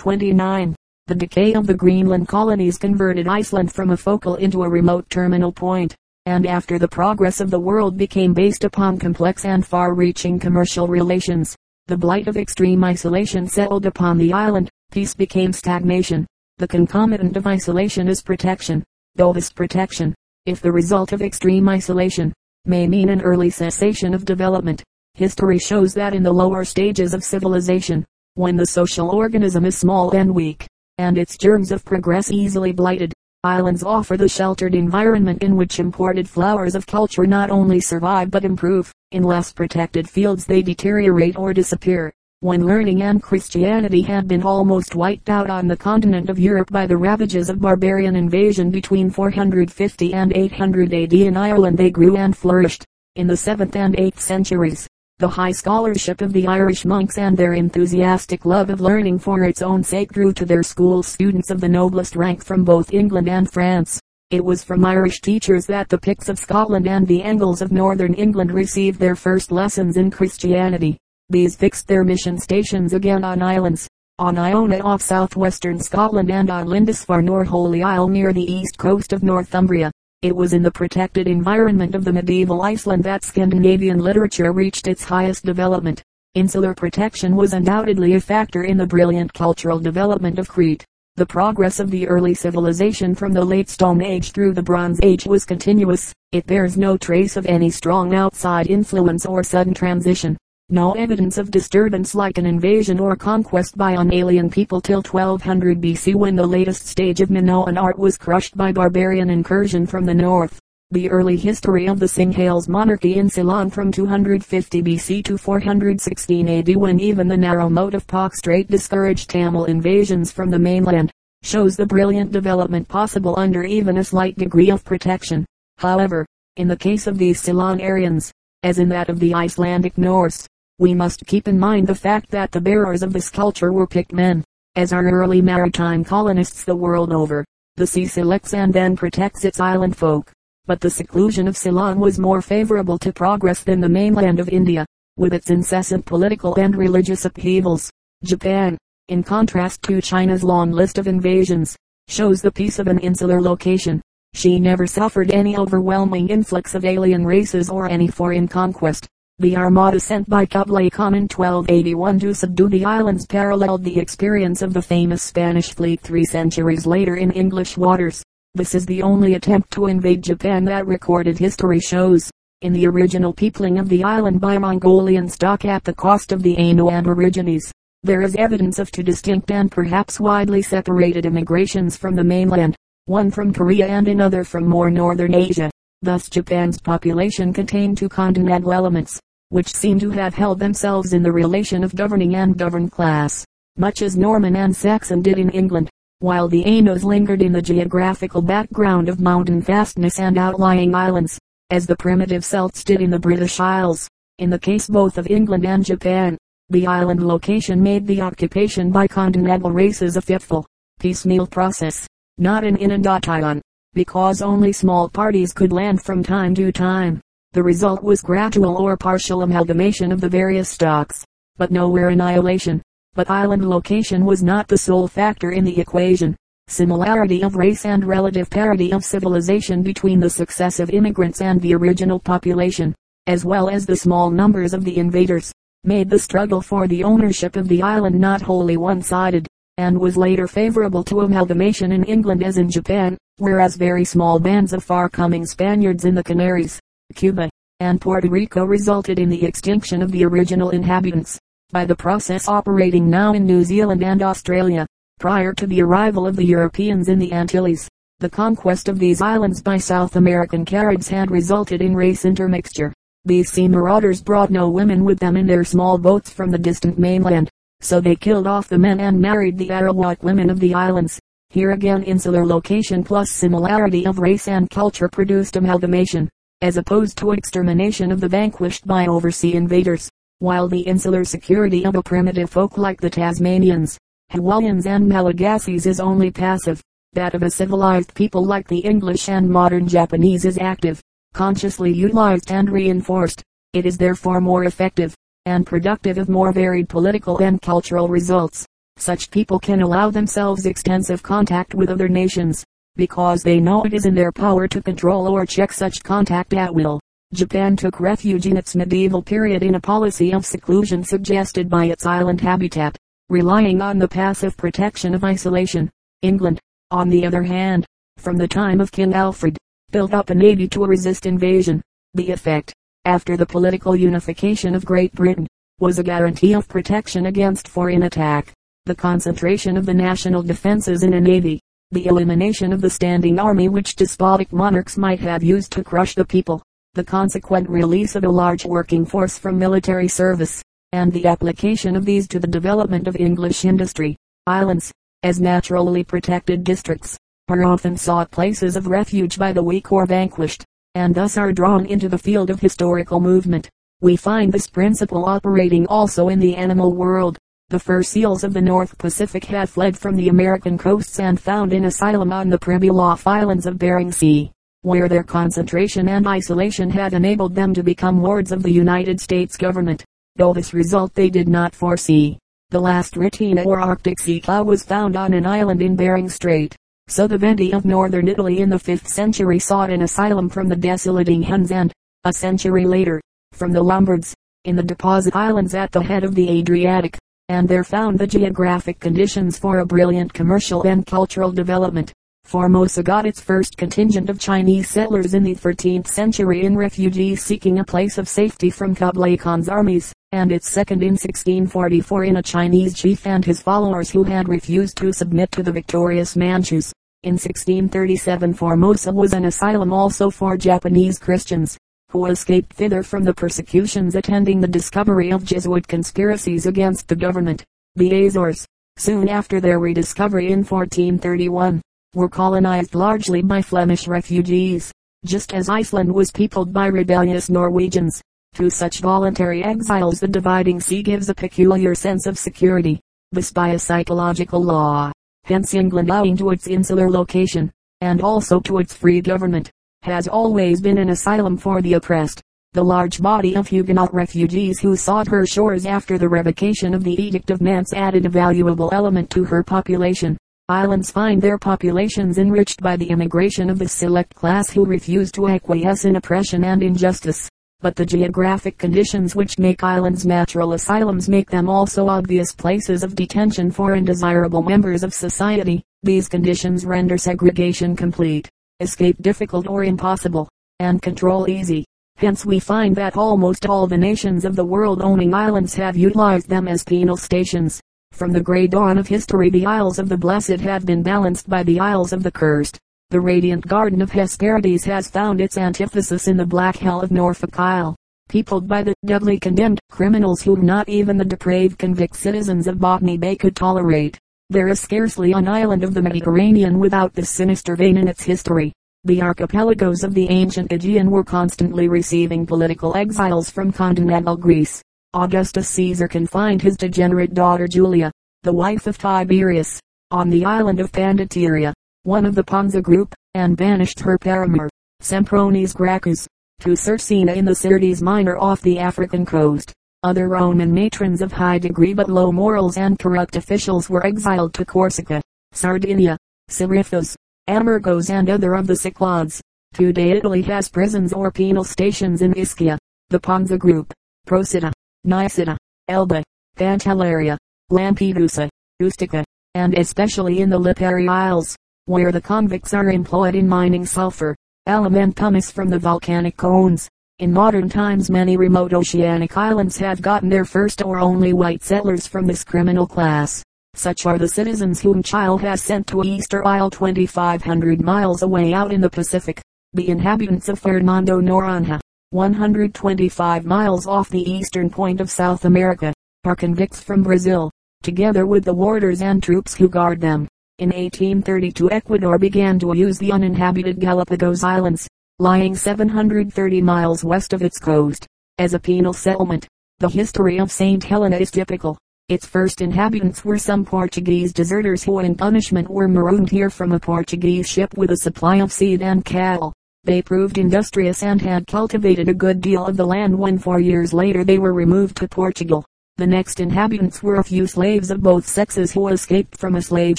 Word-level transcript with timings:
29. 0.00 0.74
The 1.08 1.14
decay 1.14 1.52
of 1.52 1.66
the 1.66 1.74
Greenland 1.74 2.26
colonies 2.26 2.78
converted 2.78 3.28
Iceland 3.28 3.70
from 3.70 3.90
a 3.90 3.96
focal 3.98 4.36
into 4.36 4.62
a 4.62 4.68
remote 4.68 5.10
terminal 5.10 5.52
point, 5.52 5.94
and 6.24 6.46
after 6.46 6.78
the 6.78 6.88
progress 6.88 7.38
of 7.38 7.50
the 7.50 7.60
world 7.60 7.98
became 7.98 8.32
based 8.32 8.64
upon 8.64 8.98
complex 8.98 9.44
and 9.44 9.66
far-reaching 9.66 10.38
commercial 10.38 10.88
relations, 10.88 11.54
the 11.86 11.98
blight 11.98 12.28
of 12.28 12.38
extreme 12.38 12.82
isolation 12.82 13.46
settled 13.46 13.84
upon 13.84 14.16
the 14.16 14.32
island, 14.32 14.70
peace 14.90 15.12
became 15.12 15.52
stagnation. 15.52 16.26
The 16.56 16.68
concomitant 16.68 17.36
of 17.36 17.46
isolation 17.46 18.08
is 18.08 18.22
protection, 18.22 18.82
though 19.16 19.34
this 19.34 19.52
protection, 19.52 20.14
if 20.46 20.62
the 20.62 20.72
result 20.72 21.12
of 21.12 21.20
extreme 21.20 21.68
isolation, 21.68 22.32
may 22.64 22.88
mean 22.88 23.10
an 23.10 23.20
early 23.20 23.50
cessation 23.50 24.14
of 24.14 24.24
development. 24.24 24.82
History 25.12 25.58
shows 25.58 25.92
that 25.92 26.14
in 26.14 26.22
the 26.22 26.32
lower 26.32 26.64
stages 26.64 27.12
of 27.12 27.22
civilization, 27.22 28.06
when 28.34 28.56
the 28.56 28.66
social 28.66 29.10
organism 29.10 29.64
is 29.64 29.76
small 29.76 30.12
and 30.12 30.32
weak, 30.32 30.66
and 30.98 31.18
its 31.18 31.36
germs 31.36 31.72
of 31.72 31.84
progress 31.84 32.30
easily 32.30 32.72
blighted, 32.72 33.12
islands 33.42 33.82
offer 33.82 34.16
the 34.16 34.28
sheltered 34.28 34.74
environment 34.74 35.42
in 35.42 35.56
which 35.56 35.80
imported 35.80 36.28
flowers 36.28 36.74
of 36.74 36.86
culture 36.86 37.26
not 37.26 37.50
only 37.50 37.80
survive 37.80 38.30
but 38.30 38.44
improve. 38.44 38.92
In 39.10 39.24
less 39.24 39.52
protected 39.52 40.08
fields 40.08 40.46
they 40.46 40.62
deteriorate 40.62 41.36
or 41.36 41.52
disappear. 41.52 42.12
When 42.40 42.64
learning 42.64 43.02
and 43.02 43.22
Christianity 43.22 44.02
had 44.02 44.28
been 44.28 44.42
almost 44.42 44.94
wiped 44.94 45.28
out 45.28 45.50
on 45.50 45.66
the 45.66 45.76
continent 45.76 46.30
of 46.30 46.38
Europe 46.38 46.70
by 46.70 46.86
the 46.86 46.96
ravages 46.96 47.50
of 47.50 47.60
barbarian 47.60 48.14
invasion 48.14 48.70
between 48.70 49.10
450 49.10 50.14
and 50.14 50.32
800 50.32 50.94
AD 50.94 51.12
in 51.12 51.36
Ireland 51.36 51.76
they 51.76 51.90
grew 51.90 52.16
and 52.16 52.36
flourished. 52.36 52.84
In 53.16 53.26
the 53.26 53.34
7th 53.34 53.74
and 53.74 53.96
8th 53.96 54.20
centuries, 54.20 54.88
the 55.20 55.28
high 55.28 55.52
scholarship 55.52 56.22
of 56.22 56.32
the 56.32 56.46
Irish 56.46 56.86
monks 56.86 57.18
and 57.18 57.36
their 57.36 57.52
enthusiastic 57.52 58.46
love 58.46 58.70
of 58.70 58.80
learning 58.80 59.18
for 59.18 59.44
its 59.44 59.60
own 59.60 59.84
sake 59.84 60.10
drew 60.12 60.32
to 60.32 60.46
their 60.46 60.62
schools 60.62 61.06
students 61.06 61.50
of 61.50 61.60
the 61.60 61.68
noblest 61.68 62.16
rank 62.16 62.42
from 62.42 62.64
both 62.64 62.94
England 62.94 63.28
and 63.28 63.52
France. 63.52 64.00
It 64.30 64.42
was 64.42 64.64
from 64.64 64.82
Irish 64.82 65.20
teachers 65.20 65.66
that 65.66 65.90
the 65.90 65.98
Picts 65.98 66.30
of 66.30 66.38
Scotland 66.38 66.88
and 66.88 67.06
the 67.06 67.22
Angles 67.22 67.60
of 67.60 67.70
northern 67.70 68.14
England 68.14 68.50
received 68.50 68.98
their 68.98 69.14
first 69.14 69.52
lessons 69.52 69.98
in 69.98 70.10
Christianity. 70.10 70.96
These 71.28 71.54
fixed 71.54 71.86
their 71.86 72.02
mission 72.02 72.38
stations 72.38 72.94
again 72.94 73.22
on 73.22 73.42
islands, 73.42 73.86
on 74.18 74.38
Iona 74.38 74.78
off 74.78 75.02
southwestern 75.02 75.78
Scotland 75.80 76.30
and 76.30 76.48
on 76.48 76.66
Lindisfarne 76.66 77.28
or 77.28 77.44
Holy 77.44 77.82
Isle 77.82 78.08
near 78.08 78.32
the 78.32 78.50
east 78.50 78.78
coast 78.78 79.12
of 79.12 79.22
Northumbria. 79.22 79.92
It 80.22 80.36
was 80.36 80.52
in 80.52 80.62
the 80.62 80.70
protected 80.70 81.26
environment 81.26 81.94
of 81.94 82.04
the 82.04 82.12
medieval 82.12 82.60
Iceland 82.60 83.04
that 83.04 83.24
Scandinavian 83.24 84.00
literature 84.00 84.52
reached 84.52 84.86
its 84.86 85.02
highest 85.02 85.46
development. 85.46 86.02
Insular 86.34 86.74
protection 86.74 87.36
was 87.36 87.54
undoubtedly 87.54 88.12
a 88.12 88.20
factor 88.20 88.64
in 88.64 88.76
the 88.76 88.86
brilliant 88.86 89.32
cultural 89.32 89.78
development 89.78 90.38
of 90.38 90.46
Crete. 90.46 90.84
The 91.16 91.24
progress 91.24 91.80
of 91.80 91.90
the 91.90 92.06
early 92.06 92.34
civilization 92.34 93.14
from 93.14 93.32
the 93.32 93.42
late 93.42 93.70
Stone 93.70 94.02
Age 94.02 94.32
through 94.32 94.52
the 94.52 94.62
Bronze 94.62 95.00
Age 95.02 95.24
was 95.24 95.46
continuous. 95.46 96.12
It 96.32 96.46
bears 96.46 96.76
no 96.76 96.98
trace 96.98 97.38
of 97.38 97.46
any 97.46 97.70
strong 97.70 98.14
outside 98.14 98.66
influence 98.66 99.24
or 99.24 99.42
sudden 99.42 99.72
transition 99.72 100.36
no 100.70 100.92
evidence 100.92 101.36
of 101.38 101.50
disturbance 101.50 102.14
like 102.14 102.38
an 102.38 102.46
invasion 102.46 103.00
or 103.00 103.16
conquest 103.16 103.76
by 103.76 103.92
an 103.92 104.12
alien 104.12 104.48
people 104.48 104.80
till 104.80 105.02
1200 105.02 105.80
BC 105.80 106.14
when 106.14 106.36
the 106.36 106.46
latest 106.46 106.86
stage 106.86 107.20
of 107.20 107.30
Minoan 107.30 107.76
art 107.76 107.98
was 107.98 108.16
crushed 108.16 108.56
by 108.56 108.70
barbarian 108.70 109.30
incursion 109.30 109.86
from 109.86 110.04
the 110.04 110.14
north. 110.14 110.60
The 110.92 111.10
early 111.10 111.36
history 111.36 111.86
of 111.86 111.98
the 111.98 112.08
Singhalese 112.08 112.68
monarchy 112.68 113.14
in 113.18 113.30
Ceylon 113.30 113.70
from 113.70 113.92
250 113.92 114.82
BC 114.82 115.24
to 115.24 115.38
416 115.38 116.48
AD 116.48 116.76
when 116.76 116.98
even 116.98 117.28
the 117.28 117.36
narrow 117.36 117.68
moat 117.68 117.94
of 117.94 118.06
Palk 118.06 118.34
Strait 118.34 118.68
discouraged 118.68 119.30
Tamil 119.30 119.66
invasions 119.66 120.32
from 120.32 120.50
the 120.50 120.58
mainland, 120.58 121.10
shows 121.42 121.76
the 121.76 121.86
brilliant 121.86 122.32
development 122.32 122.88
possible 122.88 123.38
under 123.38 123.62
even 123.62 123.98
a 123.98 124.04
slight 124.04 124.36
degree 124.36 124.70
of 124.70 124.84
protection. 124.84 125.46
However, 125.78 126.26
in 126.56 126.68
the 126.68 126.76
case 126.76 127.06
of 127.06 127.18
these 127.18 127.40
Ceylon 127.40 127.80
Aryans, 127.80 128.32
as 128.62 128.78
in 128.78 128.88
that 128.90 129.08
of 129.08 129.20
the 129.20 129.32
Icelandic 129.32 129.96
Norse, 129.96 130.46
we 130.80 130.94
must 130.94 131.26
keep 131.26 131.46
in 131.46 131.58
mind 131.58 131.86
the 131.86 131.94
fact 131.94 132.30
that 132.30 132.50
the 132.50 132.60
bearers 132.60 133.02
of 133.02 133.12
this 133.12 133.28
culture 133.28 133.70
were 133.70 133.86
picked 133.86 134.14
men, 134.14 134.42
as 134.76 134.94
are 134.94 135.04
early 135.10 135.42
maritime 135.42 136.02
colonists 136.02 136.64
the 136.64 136.74
world 136.74 137.12
over. 137.12 137.44
The 137.76 137.86
sea 137.86 138.06
selects 138.06 138.54
and 138.54 138.72
then 138.72 138.96
protects 138.96 139.44
its 139.44 139.60
island 139.60 139.94
folk. 139.94 140.32
But 140.64 140.80
the 140.80 140.88
seclusion 140.88 141.46
of 141.46 141.56
Ceylon 141.58 142.00
was 142.00 142.18
more 142.18 142.40
favorable 142.40 142.96
to 143.00 143.12
progress 143.12 143.62
than 143.62 143.80
the 143.80 143.90
mainland 143.90 144.40
of 144.40 144.48
India, 144.48 144.86
with 145.18 145.34
its 145.34 145.50
incessant 145.50 146.06
political 146.06 146.54
and 146.54 146.74
religious 146.74 147.26
upheavals. 147.26 147.90
Japan, 148.24 148.78
in 149.08 149.22
contrast 149.22 149.82
to 149.82 150.00
China's 150.00 150.42
long 150.42 150.70
list 150.70 150.96
of 150.96 151.06
invasions, 151.06 151.76
shows 152.08 152.40
the 152.40 152.50
peace 152.50 152.78
of 152.78 152.88
an 152.88 153.00
insular 153.00 153.42
location. 153.42 154.00
She 154.32 154.58
never 154.58 154.86
suffered 154.86 155.30
any 155.30 155.58
overwhelming 155.58 156.30
influx 156.30 156.74
of 156.74 156.86
alien 156.86 157.26
races 157.26 157.68
or 157.68 157.86
any 157.86 158.08
foreign 158.08 158.48
conquest. 158.48 159.06
The 159.40 159.56
armada 159.56 159.98
sent 159.98 160.28
by 160.28 160.44
Kublai 160.44 160.90
Khan 160.90 161.14
in 161.14 161.22
1281 161.22 162.20
to 162.20 162.34
subdue 162.34 162.68
the 162.68 162.84
islands 162.84 163.24
paralleled 163.24 163.82
the 163.82 163.98
experience 163.98 164.60
of 164.60 164.74
the 164.74 164.82
famous 164.82 165.22
Spanish 165.22 165.72
fleet 165.74 166.02
three 166.02 166.26
centuries 166.26 166.84
later 166.84 167.16
in 167.16 167.30
English 167.30 167.78
waters. 167.78 168.22
This 168.54 168.74
is 168.74 168.84
the 168.84 169.00
only 169.00 169.36
attempt 169.36 169.70
to 169.70 169.86
invade 169.86 170.22
Japan 170.22 170.66
that 170.66 170.86
recorded 170.86 171.38
history 171.38 171.80
shows. 171.80 172.30
In 172.60 172.74
the 172.74 172.86
original 172.86 173.32
peopling 173.32 173.78
of 173.78 173.88
the 173.88 174.04
island 174.04 174.42
by 174.42 174.58
Mongolian 174.58 175.26
stock 175.26 175.64
at 175.64 175.84
the 175.84 175.94
cost 175.94 176.32
of 176.32 176.42
the 176.42 176.58
Ainu 176.58 176.90
Aborigines, 176.90 177.72
there 178.02 178.20
is 178.20 178.36
evidence 178.36 178.78
of 178.78 178.90
two 178.90 179.02
distinct 179.02 179.50
and 179.50 179.72
perhaps 179.72 180.20
widely 180.20 180.60
separated 180.60 181.24
immigrations 181.24 181.96
from 181.96 182.14
the 182.14 182.22
mainland, 182.22 182.76
one 183.06 183.30
from 183.30 183.54
Korea 183.54 183.86
and 183.86 184.06
another 184.06 184.44
from 184.44 184.68
more 184.68 184.90
northern 184.90 185.34
Asia. 185.34 185.70
Thus 186.02 186.28
Japan's 186.28 186.78
population 186.78 187.54
contained 187.54 187.96
two 187.96 188.10
continental 188.10 188.72
elements, 188.72 189.18
which 189.50 189.72
seem 189.72 190.00
to 190.00 190.10
have 190.10 190.34
held 190.34 190.58
themselves 190.58 191.12
in 191.12 191.22
the 191.22 191.30
relation 191.30 191.84
of 191.84 191.94
governing 191.94 192.34
and 192.34 192.56
governed 192.56 192.90
class, 192.90 193.44
much 193.76 194.02
as 194.02 194.16
Norman 194.16 194.56
and 194.56 194.74
Saxon 194.74 195.22
did 195.22 195.38
in 195.38 195.50
England, 195.50 195.90
while 196.20 196.48
the 196.48 196.64
Ainos 196.64 197.02
lingered 197.02 197.42
in 197.42 197.52
the 197.52 197.62
geographical 197.62 198.42
background 198.42 199.08
of 199.08 199.20
mountain 199.20 199.60
fastness 199.60 200.18
and 200.18 200.38
outlying 200.38 200.94
islands, 200.94 201.38
as 201.70 201.86
the 201.86 201.96
primitive 201.96 202.44
Celts 202.44 202.84
did 202.84 203.00
in 203.00 203.10
the 203.10 203.18
British 203.18 203.58
Isles. 203.60 204.08
In 204.38 204.50
the 204.50 204.58
case 204.58 204.86
both 204.86 205.18
of 205.18 205.28
England 205.28 205.66
and 205.66 205.84
Japan, 205.84 206.38
the 206.68 206.86
island 206.86 207.26
location 207.26 207.82
made 207.82 208.06
the 208.06 208.20
occupation 208.20 208.90
by 208.90 209.08
continental 209.08 209.70
races 209.72 210.16
a 210.16 210.22
fitful, 210.22 210.66
piecemeal 211.00 211.46
process, 211.46 212.06
not 212.38 212.64
an 212.64 212.76
inundation, 212.76 213.60
because 213.94 214.42
only 214.42 214.72
small 214.72 215.08
parties 215.08 215.52
could 215.52 215.72
land 215.72 216.02
from 216.02 216.22
time 216.22 216.54
to 216.54 216.70
time. 216.70 217.20
The 217.52 217.62
result 217.64 218.04
was 218.04 218.22
gradual 218.22 218.76
or 218.76 218.96
partial 218.96 219.42
amalgamation 219.42 220.12
of 220.12 220.20
the 220.20 220.28
various 220.28 220.68
stocks, 220.68 221.24
but 221.56 221.72
nowhere 221.72 222.10
annihilation. 222.10 222.80
But 223.14 223.28
island 223.28 223.68
location 223.68 224.24
was 224.24 224.40
not 224.40 224.68
the 224.68 224.78
sole 224.78 225.08
factor 225.08 225.50
in 225.50 225.64
the 225.64 225.80
equation. 225.80 226.36
Similarity 226.68 227.42
of 227.42 227.56
race 227.56 227.84
and 227.84 228.04
relative 228.04 228.50
parity 228.50 228.92
of 228.92 229.04
civilization 229.04 229.82
between 229.82 230.20
the 230.20 230.30
successive 230.30 230.90
immigrants 230.90 231.40
and 231.40 231.60
the 231.60 231.74
original 231.74 232.20
population, 232.20 232.94
as 233.26 233.44
well 233.44 233.68
as 233.68 233.84
the 233.84 233.96
small 233.96 234.30
numbers 234.30 234.72
of 234.72 234.84
the 234.84 234.96
invaders, 234.96 235.50
made 235.82 236.08
the 236.08 236.20
struggle 236.20 236.60
for 236.60 236.86
the 236.86 237.02
ownership 237.02 237.56
of 237.56 237.66
the 237.66 237.82
island 237.82 238.16
not 238.20 238.40
wholly 238.40 238.76
one-sided, 238.76 239.48
and 239.76 239.98
was 239.98 240.16
later 240.16 240.46
favorable 240.46 241.02
to 241.02 241.22
amalgamation 241.22 241.90
in 241.90 242.04
England 242.04 242.44
as 242.44 242.58
in 242.58 242.70
Japan, 242.70 243.18
whereas 243.38 243.74
very 243.74 244.04
small 244.04 244.38
bands 244.38 244.72
of 244.72 244.84
far-coming 244.84 245.44
Spaniards 245.44 246.04
in 246.04 246.14
the 246.14 246.22
Canaries, 246.22 246.78
Cuba, 247.14 247.50
and 247.80 248.00
Puerto 248.00 248.28
Rico 248.28 248.64
resulted 248.64 249.18
in 249.18 249.28
the 249.28 249.44
extinction 249.44 250.02
of 250.02 250.12
the 250.12 250.24
original 250.24 250.70
inhabitants, 250.70 251.38
by 251.70 251.84
the 251.84 251.96
process 251.96 252.48
operating 252.48 253.08
now 253.08 253.32
in 253.32 253.46
New 253.46 253.64
Zealand 253.64 254.02
and 254.02 254.22
Australia. 254.22 254.86
Prior 255.18 255.52
to 255.54 255.66
the 255.66 255.80
arrival 255.80 256.26
of 256.26 256.36
the 256.36 256.44
Europeans 256.44 257.08
in 257.08 257.18
the 257.18 257.32
Antilles, 257.32 257.88
the 258.18 258.28
conquest 258.28 258.88
of 258.88 258.98
these 258.98 259.22
islands 259.22 259.62
by 259.62 259.78
South 259.78 260.16
American 260.16 260.64
Caribs 260.64 261.08
had 261.08 261.30
resulted 261.30 261.80
in 261.80 261.94
race 261.94 262.24
intermixture. 262.24 262.92
These 263.24 263.50
sea 263.50 263.68
marauders 263.68 264.22
brought 264.22 264.50
no 264.50 264.68
women 264.68 265.04
with 265.04 265.18
them 265.18 265.36
in 265.36 265.46
their 265.46 265.64
small 265.64 265.96
boats 265.96 266.30
from 266.30 266.50
the 266.50 266.58
distant 266.58 266.98
mainland, 266.98 267.48
so 267.80 268.00
they 268.00 268.16
killed 268.16 268.46
off 268.46 268.68
the 268.68 268.78
men 268.78 269.00
and 269.00 269.18
married 269.18 269.56
the 269.56 269.68
Arawak 269.68 270.22
women 270.22 270.50
of 270.50 270.60
the 270.60 270.74
islands. 270.74 271.18
Here 271.48 271.70
again 271.70 272.02
insular 272.02 272.44
location 272.44 273.02
plus 273.04 273.30
similarity 273.30 274.06
of 274.06 274.18
race 274.18 274.48
and 274.48 274.68
culture 274.68 275.08
produced 275.08 275.56
amalgamation 275.56 276.28
as 276.62 276.76
opposed 276.76 277.16
to 277.16 277.32
extermination 277.32 278.12
of 278.12 278.20
the 278.20 278.28
vanquished 278.28 278.86
by 278.86 279.06
oversea 279.06 279.54
invaders, 279.54 280.10
while 280.40 280.68
the 280.68 280.80
insular 280.80 281.24
security 281.24 281.84
of 281.84 281.94
a 281.94 282.02
primitive 282.02 282.50
folk 282.50 282.76
like 282.76 283.00
the 283.00 283.08
Tasmanians, 283.08 283.98
Hawaiians 284.30 284.86
and 284.86 285.10
Malagassies 285.10 285.86
is 285.86 286.00
only 286.00 286.30
passive. 286.30 286.80
That 287.14 287.34
of 287.34 287.42
a 287.42 287.50
civilized 287.50 288.14
people 288.14 288.44
like 288.44 288.68
the 288.68 288.78
English 288.78 289.28
and 289.28 289.48
modern 289.48 289.88
Japanese 289.88 290.44
is 290.44 290.58
active, 290.58 291.00
consciously 291.34 291.92
utilized 291.92 292.52
and 292.52 292.70
reinforced. 292.70 293.42
It 293.72 293.86
is 293.86 293.98
therefore 293.98 294.40
more 294.40 294.64
effective, 294.64 295.14
and 295.46 295.66
productive 295.66 296.18
of 296.18 296.28
more 296.28 296.52
varied 296.52 296.88
political 296.88 297.38
and 297.38 297.60
cultural 297.60 298.08
results. 298.08 298.66
Such 298.96 299.30
people 299.30 299.58
can 299.58 299.80
allow 299.80 300.10
themselves 300.10 300.66
extensive 300.66 301.22
contact 301.22 301.74
with 301.74 301.88
other 301.88 302.08
nations, 302.08 302.64
because 302.96 303.42
they 303.42 303.60
know 303.60 303.82
it 303.84 303.94
is 303.94 304.06
in 304.06 304.14
their 304.14 304.32
power 304.32 304.66
to 304.68 304.82
control 304.82 305.28
or 305.28 305.46
check 305.46 305.72
such 305.72 306.02
contact 306.02 306.52
at 306.54 306.74
will. 306.74 307.00
Japan 307.32 307.76
took 307.76 308.00
refuge 308.00 308.46
in 308.46 308.56
its 308.56 308.74
medieval 308.74 309.22
period 309.22 309.62
in 309.62 309.76
a 309.76 309.80
policy 309.80 310.32
of 310.32 310.44
seclusion 310.44 311.04
suggested 311.04 311.68
by 311.68 311.84
its 311.84 312.04
island 312.04 312.40
habitat, 312.40 312.96
relying 313.28 313.80
on 313.80 313.98
the 313.98 314.08
passive 314.08 314.56
protection 314.56 315.14
of 315.14 315.22
isolation. 315.22 315.88
England, 316.22 316.58
on 316.90 317.08
the 317.08 317.24
other 317.24 317.42
hand, 317.42 317.86
from 318.18 318.36
the 318.36 318.48
time 318.48 318.80
of 318.80 318.90
King 318.90 319.14
Alfred, 319.14 319.56
built 319.92 320.12
up 320.12 320.30
a 320.30 320.34
navy 320.34 320.66
to 320.68 320.84
resist 320.84 321.24
invasion. 321.24 321.80
The 322.14 322.32
effect, 322.32 322.74
after 323.04 323.36
the 323.36 323.46
political 323.46 323.94
unification 323.94 324.74
of 324.74 324.84
Great 324.84 325.12
Britain, 325.12 325.46
was 325.78 325.98
a 325.98 326.02
guarantee 326.02 326.52
of 326.52 326.68
protection 326.68 327.26
against 327.26 327.68
foreign 327.68 328.02
attack. 328.02 328.52
The 328.86 328.94
concentration 328.94 329.76
of 329.76 329.86
the 329.86 329.94
national 329.94 330.42
defenses 330.42 331.04
in 331.04 331.14
a 331.14 331.20
navy, 331.20 331.60
the 331.92 332.06
elimination 332.06 332.72
of 332.72 332.80
the 332.80 332.88
standing 332.88 333.40
army 333.40 333.68
which 333.68 333.96
despotic 333.96 334.52
monarchs 334.52 334.96
might 334.96 335.18
have 335.18 335.42
used 335.42 335.72
to 335.72 335.82
crush 335.82 336.14
the 336.14 336.24
people, 336.24 336.62
the 336.94 337.02
consequent 337.02 337.68
release 337.68 338.14
of 338.14 338.22
a 338.22 338.28
large 338.28 338.64
working 338.64 339.04
force 339.04 339.36
from 339.36 339.58
military 339.58 340.06
service, 340.06 340.62
and 340.92 341.12
the 341.12 341.26
application 341.26 341.96
of 341.96 342.04
these 342.04 342.28
to 342.28 342.38
the 342.38 342.46
development 342.46 343.08
of 343.08 343.16
English 343.16 343.64
industry. 343.64 344.16
Islands, 344.46 344.92
as 345.24 345.40
naturally 345.40 346.04
protected 346.04 346.62
districts, 346.62 347.18
are 347.48 347.64
often 347.64 347.96
sought 347.96 348.30
places 348.30 348.76
of 348.76 348.86
refuge 348.86 349.36
by 349.36 349.52
the 349.52 349.62
weak 349.62 349.90
or 349.90 350.06
vanquished, 350.06 350.64
and 350.94 351.12
thus 351.12 351.36
are 351.36 351.52
drawn 351.52 351.86
into 351.86 352.08
the 352.08 352.18
field 352.18 352.50
of 352.50 352.60
historical 352.60 353.18
movement. 353.18 353.68
We 354.00 354.14
find 354.14 354.52
this 354.52 354.68
principle 354.68 355.24
operating 355.24 355.88
also 355.88 356.28
in 356.28 356.38
the 356.38 356.54
animal 356.54 356.94
world. 356.94 357.36
The 357.70 357.78
fur 357.78 358.02
seals 358.02 358.42
of 358.42 358.52
the 358.52 358.60
North 358.60 358.98
Pacific 358.98 359.44
had 359.44 359.68
fled 359.68 359.96
from 359.96 360.16
the 360.16 360.28
American 360.28 360.76
coasts 360.76 361.20
and 361.20 361.38
found 361.38 361.72
an 361.72 361.84
asylum 361.84 362.32
on 362.32 362.48
the 362.48 362.58
Pribilof 362.58 363.24
Islands 363.28 363.64
of 363.64 363.78
Bering 363.78 364.10
Sea, 364.10 364.50
where 364.82 365.08
their 365.08 365.22
concentration 365.22 366.08
and 366.08 366.26
isolation 366.26 366.90
had 366.90 367.12
enabled 367.12 367.54
them 367.54 367.72
to 367.74 367.84
become 367.84 368.20
wards 368.20 368.50
of 368.50 368.64
the 368.64 368.72
United 368.72 369.20
States 369.20 369.56
government, 369.56 370.04
though 370.34 370.52
this 370.52 370.74
result 370.74 371.14
they 371.14 371.30
did 371.30 371.46
not 371.46 371.72
foresee. 371.72 372.40
The 372.70 372.80
last 372.80 373.14
rhytina 373.14 373.64
or 373.64 373.78
Arctic 373.78 374.18
sea 374.18 374.40
cow 374.40 374.64
was 374.64 374.82
found 374.82 375.14
on 375.14 375.32
an 375.32 375.46
island 375.46 375.80
in 375.80 375.94
Bering 375.94 376.28
Strait. 376.28 376.74
So 377.06 377.28
the 377.28 377.38
Veneti 377.38 377.72
of 377.72 377.84
northern 377.84 378.26
Italy 378.26 378.58
in 378.58 378.68
the 378.68 378.78
5th 378.78 379.06
century 379.06 379.60
sought 379.60 379.90
an 379.90 380.02
asylum 380.02 380.48
from 380.48 380.66
the 380.66 380.74
desolating 380.74 381.44
Huns 381.44 381.70
and, 381.70 381.92
a 382.24 382.32
century 382.32 382.84
later, 382.84 383.20
from 383.52 383.70
the 383.70 383.80
Lombards, 383.80 384.34
in 384.64 384.74
the 384.74 384.82
deposit 384.82 385.36
islands 385.36 385.76
at 385.76 385.92
the 385.92 386.02
head 386.02 386.24
of 386.24 386.34
the 386.34 386.50
Adriatic, 386.50 387.16
and 387.50 387.68
there 387.68 387.82
found 387.82 388.16
the 388.16 388.28
geographic 388.28 389.00
conditions 389.00 389.58
for 389.58 389.78
a 389.78 389.84
brilliant 389.84 390.32
commercial 390.32 390.84
and 390.84 391.04
cultural 391.04 391.50
development. 391.50 392.12
Formosa 392.44 393.02
got 393.02 393.26
its 393.26 393.40
first 393.40 393.76
contingent 393.76 394.30
of 394.30 394.38
Chinese 394.38 394.88
settlers 394.88 395.34
in 395.34 395.42
the 395.42 395.56
13th 395.56 396.06
century 396.06 396.64
in 396.64 396.76
refugees 396.76 397.42
seeking 397.42 397.80
a 397.80 397.84
place 397.84 398.18
of 398.18 398.28
safety 398.28 398.70
from 398.70 398.94
Kublai 398.94 399.36
Khan's 399.36 399.68
armies, 399.68 400.12
and 400.30 400.52
its 400.52 400.70
second 400.70 401.02
in 401.02 401.14
1644 401.14 402.22
in 402.22 402.36
a 402.36 402.42
Chinese 402.42 402.94
chief 402.94 403.26
and 403.26 403.44
his 403.44 403.60
followers 403.60 404.10
who 404.10 404.22
had 404.22 404.48
refused 404.48 404.96
to 404.98 405.12
submit 405.12 405.50
to 405.50 405.64
the 405.64 405.72
victorious 405.72 406.36
Manchus. 406.36 406.92
In 407.24 407.32
1637 407.32 408.54
Formosa 408.54 409.12
was 409.12 409.32
an 409.32 409.46
asylum 409.46 409.92
also 409.92 410.30
for 410.30 410.56
Japanese 410.56 411.18
Christians, 411.18 411.76
who 412.10 412.26
escaped 412.26 412.72
thither 412.72 413.04
from 413.04 413.22
the 413.22 413.32
persecutions 413.32 414.16
attending 414.16 414.60
the 414.60 414.66
discovery 414.66 415.30
of 415.30 415.44
Jesuit 415.44 415.86
conspiracies 415.86 416.66
against 416.66 417.06
the 417.06 417.14
government. 417.14 417.64
The 417.94 418.26
Azores, 418.26 418.66
soon 418.96 419.28
after 419.28 419.60
their 419.60 419.78
rediscovery 419.78 420.52
in 420.52 420.64
1431, 420.64 421.80
were 422.14 422.28
colonized 422.28 422.96
largely 422.96 423.42
by 423.42 423.62
Flemish 423.62 424.08
refugees, 424.08 424.90
just 425.24 425.54
as 425.54 425.68
Iceland 425.68 426.12
was 426.12 426.32
peopled 426.32 426.72
by 426.72 426.86
rebellious 426.86 427.48
Norwegians. 427.48 428.20
To 428.54 428.68
such 428.68 428.98
voluntary 428.98 429.62
exiles 429.62 430.18
the 430.18 430.26
dividing 430.26 430.80
sea 430.80 431.04
gives 431.04 431.28
a 431.28 431.34
peculiar 431.34 431.94
sense 431.94 432.26
of 432.26 432.36
security, 432.36 433.00
this 433.30 433.52
by 433.52 433.68
a 433.68 433.78
psychological 433.78 434.60
law. 434.60 435.12
Hence 435.44 435.74
England 435.74 436.10
owing 436.10 436.36
to 436.38 436.50
its 436.50 436.66
insular 436.66 437.08
location, 437.08 437.70
and 438.00 438.20
also 438.20 438.58
to 438.60 438.78
its 438.78 438.92
free 438.92 439.20
government, 439.20 439.70
has 440.02 440.26
always 440.26 440.80
been 440.80 440.96
an 440.96 441.10
asylum 441.10 441.58
for 441.58 441.82
the 441.82 441.92
oppressed. 441.92 442.40
The 442.72 442.82
large 442.82 443.20
body 443.20 443.54
of 443.54 443.68
Huguenot 443.68 444.14
refugees 444.14 444.80
who 444.80 444.96
sought 444.96 445.28
her 445.28 445.44
shores 445.44 445.84
after 445.84 446.16
the 446.16 446.28
revocation 446.28 446.94
of 446.94 447.04
the 447.04 447.20
Edict 447.20 447.50
of 447.50 447.60
Nantes 447.60 447.92
added 447.92 448.24
a 448.24 448.30
valuable 448.30 448.88
element 448.92 449.28
to 449.30 449.44
her 449.44 449.62
population. 449.62 450.38
Islands 450.70 451.10
find 451.10 451.42
their 451.42 451.58
populations 451.58 452.38
enriched 452.38 452.80
by 452.80 452.96
the 452.96 453.10
immigration 453.10 453.68
of 453.68 453.78
the 453.78 453.88
select 453.88 454.34
class 454.34 454.70
who 454.70 454.86
refuse 454.86 455.30
to 455.32 455.48
acquiesce 455.48 456.06
in 456.06 456.16
oppression 456.16 456.64
and 456.64 456.82
injustice. 456.82 457.48
But 457.80 457.96
the 457.96 458.06
geographic 458.06 458.78
conditions 458.78 459.34
which 459.34 459.58
make 459.58 459.82
islands 459.82 460.24
natural 460.24 460.72
asylums 460.72 461.28
make 461.28 461.50
them 461.50 461.68
also 461.68 462.08
obvious 462.08 462.52
places 462.52 463.02
of 463.02 463.14
detention 463.14 463.70
for 463.70 463.96
undesirable 463.96 464.62
members 464.62 465.02
of 465.02 465.12
society. 465.12 465.82
These 466.04 466.28
conditions 466.28 466.86
render 466.86 467.18
segregation 467.18 467.96
complete 467.96 468.48
escape 468.80 469.20
difficult 469.20 469.68
or 469.68 469.84
impossible, 469.84 470.48
and 470.78 471.02
control 471.02 471.48
easy. 471.48 471.84
Hence 472.16 472.44
we 472.44 472.60
find 472.60 472.94
that 472.96 473.16
almost 473.16 473.66
all 473.66 473.86
the 473.86 473.96
nations 473.96 474.44
of 474.44 474.56
the 474.56 474.64
world 474.64 475.00
owning 475.02 475.32
islands 475.32 475.74
have 475.74 475.96
utilized 475.96 476.48
them 476.48 476.68
as 476.68 476.84
penal 476.84 477.16
stations. 477.16 477.80
From 478.12 478.32
the 478.32 478.40
grey 478.42 478.66
dawn 478.66 478.98
of 478.98 479.06
history 479.06 479.48
the 479.48 479.64
Isles 479.64 479.98
of 479.98 480.08
the 480.08 480.18
Blessed 480.18 480.60
have 480.60 480.84
been 480.84 481.02
balanced 481.02 481.48
by 481.48 481.62
the 481.62 481.80
Isles 481.80 482.12
of 482.12 482.22
the 482.22 482.30
Cursed. 482.30 482.78
The 483.10 483.20
radiant 483.20 483.66
garden 483.66 484.02
of 484.02 484.10
Hesperides 484.10 484.84
has 484.84 485.08
found 485.08 485.40
its 485.40 485.56
antithesis 485.56 486.28
in 486.28 486.36
the 486.36 486.46
black 486.46 486.76
hell 486.76 487.00
of 487.00 487.10
Norfolk 487.10 487.58
Isle, 487.58 487.96
peopled 488.28 488.68
by 488.68 488.82
the 488.82 488.94
doubly 489.04 489.38
condemned 489.38 489.80
criminals 489.90 490.42
whom 490.42 490.64
not 490.64 490.88
even 490.88 491.16
the 491.16 491.24
depraved 491.24 491.78
convict 491.78 492.16
citizens 492.16 492.66
of 492.66 492.78
Botany 492.78 493.16
Bay 493.16 493.34
could 493.34 493.56
tolerate. 493.56 494.18
There 494.50 494.66
is 494.66 494.80
scarcely 494.80 495.30
an 495.30 495.46
island 495.46 495.84
of 495.84 495.94
the 495.94 496.02
Mediterranean 496.02 496.80
without 496.80 497.14
this 497.14 497.30
sinister 497.30 497.76
vein 497.76 497.96
in 497.96 498.08
its 498.08 498.24
history. 498.24 498.72
The 499.04 499.22
archipelagos 499.22 500.02
of 500.02 500.12
the 500.12 500.28
ancient 500.28 500.72
Aegean 500.72 501.08
were 501.08 501.22
constantly 501.22 501.86
receiving 501.86 502.44
political 502.44 502.96
exiles 502.96 503.48
from 503.48 503.70
continental 503.70 504.36
Greece. 504.36 504.82
Augustus 505.14 505.68
Caesar 505.68 506.08
confined 506.08 506.62
his 506.62 506.76
degenerate 506.76 507.32
daughter 507.32 507.68
Julia, 507.68 508.10
the 508.42 508.52
wife 508.52 508.88
of 508.88 508.98
Tiberius, 508.98 509.78
on 510.10 510.28
the 510.30 510.44
island 510.44 510.80
of 510.80 510.90
Pandateria, 510.90 511.72
one 512.02 512.26
of 512.26 512.34
the 512.34 512.42
Ponza 512.42 512.82
group, 512.82 513.14
and 513.34 513.56
banished 513.56 514.00
her 514.00 514.18
paramour, 514.18 514.68
Sempronius 515.00 515.72
Gracchus, 515.72 516.26
to 516.58 516.70
Cercina 516.70 517.36
in 517.36 517.44
the 517.44 517.54
Syrtes 517.54 518.02
Minor 518.02 518.36
off 518.36 518.60
the 518.62 518.80
African 518.80 519.24
coast. 519.24 519.72
Other 520.02 520.28
Roman 520.28 520.72
matrons 520.72 521.20
of 521.20 521.30
high 521.30 521.58
degree 521.58 521.92
but 521.92 522.08
low 522.08 522.32
morals 522.32 522.78
and 522.78 522.98
corrupt 522.98 523.36
officials 523.36 523.90
were 523.90 524.06
exiled 524.06 524.54
to 524.54 524.64
Corsica, 524.64 525.20
Sardinia, 525.52 526.16
Seriphus, 526.48 527.14
Amorgos 527.48 528.08
and 528.08 528.30
other 528.30 528.54
of 528.54 528.66
the 528.66 528.76
Cyclades. 528.76 529.42
Today 529.74 530.12
Italy 530.12 530.40
has 530.42 530.70
prisons 530.70 531.12
or 531.12 531.30
penal 531.30 531.64
stations 531.64 532.22
in 532.22 532.32
Ischia, 532.32 532.78
the 533.10 533.20
Ponza 533.20 533.58
group, 533.58 533.92
Procida, 534.26 534.72
Nisida, 535.04 535.58
Elba, 535.88 536.22
Pantelleria, 536.56 537.36
Lampedusa, 537.70 538.48
Ustica, 538.80 539.22
and 539.54 539.76
especially 539.76 540.40
in 540.40 540.48
the 540.48 540.58
Lipari 540.58 541.10
Isles, 541.10 541.54
where 541.84 542.10
the 542.10 542.22
convicts 542.22 542.72
are 542.72 542.90
employed 542.90 543.34
in 543.34 543.46
mining 543.46 543.84
sulfur, 543.84 544.34
alum 544.64 544.94
and 544.94 545.14
pumice 545.14 545.50
from 545.50 545.68
the 545.68 545.78
volcanic 545.78 546.38
cones. 546.38 546.88
In 547.20 547.34
modern 547.34 547.68
times 547.68 548.08
many 548.08 548.38
remote 548.38 548.72
oceanic 548.72 549.36
islands 549.36 549.76
have 549.76 550.00
gotten 550.00 550.30
their 550.30 550.46
first 550.46 550.82
or 550.82 550.98
only 550.98 551.34
white 551.34 551.62
settlers 551.62 552.06
from 552.06 552.26
this 552.26 552.42
criminal 552.42 552.86
class. 552.86 553.44
Such 553.74 554.06
are 554.06 554.16
the 554.16 554.26
citizens 554.26 554.80
whom 554.80 555.02
Chile 555.02 555.36
has 555.42 555.62
sent 555.62 555.86
to 555.88 556.02
Easter 556.02 556.42
Isle 556.46 556.70
2500 556.70 557.82
miles 557.82 558.22
away 558.22 558.54
out 558.54 558.72
in 558.72 558.80
the 558.80 558.88
Pacific. 558.88 559.42
The 559.74 559.90
inhabitants 559.90 560.48
of 560.48 560.60
Fernando 560.60 561.20
Noronha, 561.20 561.78
125 562.08 563.44
miles 563.44 563.86
off 563.86 564.08
the 564.08 564.30
eastern 564.30 564.70
point 564.70 564.98
of 564.98 565.10
South 565.10 565.44
America, 565.44 565.92
are 566.24 566.34
convicts 566.34 566.80
from 566.80 567.02
Brazil, 567.02 567.50
together 567.82 568.24
with 568.24 568.46
the 568.46 568.54
warders 568.54 569.02
and 569.02 569.22
troops 569.22 569.54
who 569.54 569.68
guard 569.68 570.00
them. 570.00 570.26
In 570.58 570.70
1832 570.70 571.70
Ecuador 571.70 572.16
began 572.16 572.58
to 572.60 572.72
use 572.72 572.96
the 572.96 573.12
uninhabited 573.12 573.78
Galapagos 573.78 574.42
Islands, 574.42 574.88
lying 575.20 575.54
730 575.54 576.62
miles 576.62 577.04
west 577.04 577.34
of 577.34 577.42
its 577.42 577.58
coast, 577.58 578.06
as 578.38 578.54
a 578.54 578.58
penal 578.58 578.94
settlement. 578.94 579.46
The 579.78 579.90
history 579.90 580.38
of 580.38 580.50
St. 580.50 580.82
Helena 580.82 581.18
is 581.18 581.30
typical. 581.30 581.76
Its 582.08 582.24
first 582.24 582.62
inhabitants 582.62 583.22
were 583.22 583.36
some 583.36 583.62
Portuguese 583.62 584.32
deserters 584.32 584.82
who 584.82 584.98
in 585.00 585.14
punishment 585.14 585.68
were 585.68 585.88
marooned 585.88 586.30
here 586.30 586.48
from 586.48 586.72
a 586.72 586.80
Portuguese 586.80 587.46
ship 587.46 587.76
with 587.76 587.90
a 587.90 587.98
supply 587.98 588.36
of 588.36 588.50
seed 588.50 588.80
and 588.80 589.04
cattle. 589.04 589.52
They 589.84 590.00
proved 590.00 590.38
industrious 590.38 591.02
and 591.02 591.20
had 591.20 591.46
cultivated 591.46 592.08
a 592.08 592.14
good 592.14 592.40
deal 592.40 592.64
of 592.64 592.78
the 592.78 592.86
land 592.86 593.18
when 593.18 593.38
four 593.38 593.60
years 593.60 593.92
later 593.92 594.24
they 594.24 594.38
were 594.38 594.54
removed 594.54 594.96
to 594.96 595.08
Portugal. 595.08 595.66
The 595.98 596.06
next 596.06 596.40
inhabitants 596.40 597.02
were 597.02 597.16
a 597.16 597.24
few 597.24 597.46
slaves 597.46 597.90
of 597.90 598.02
both 598.02 598.26
sexes 598.26 598.72
who 598.72 598.88
escaped 598.88 599.36
from 599.36 599.56
a 599.56 599.60
slave 599.60 599.98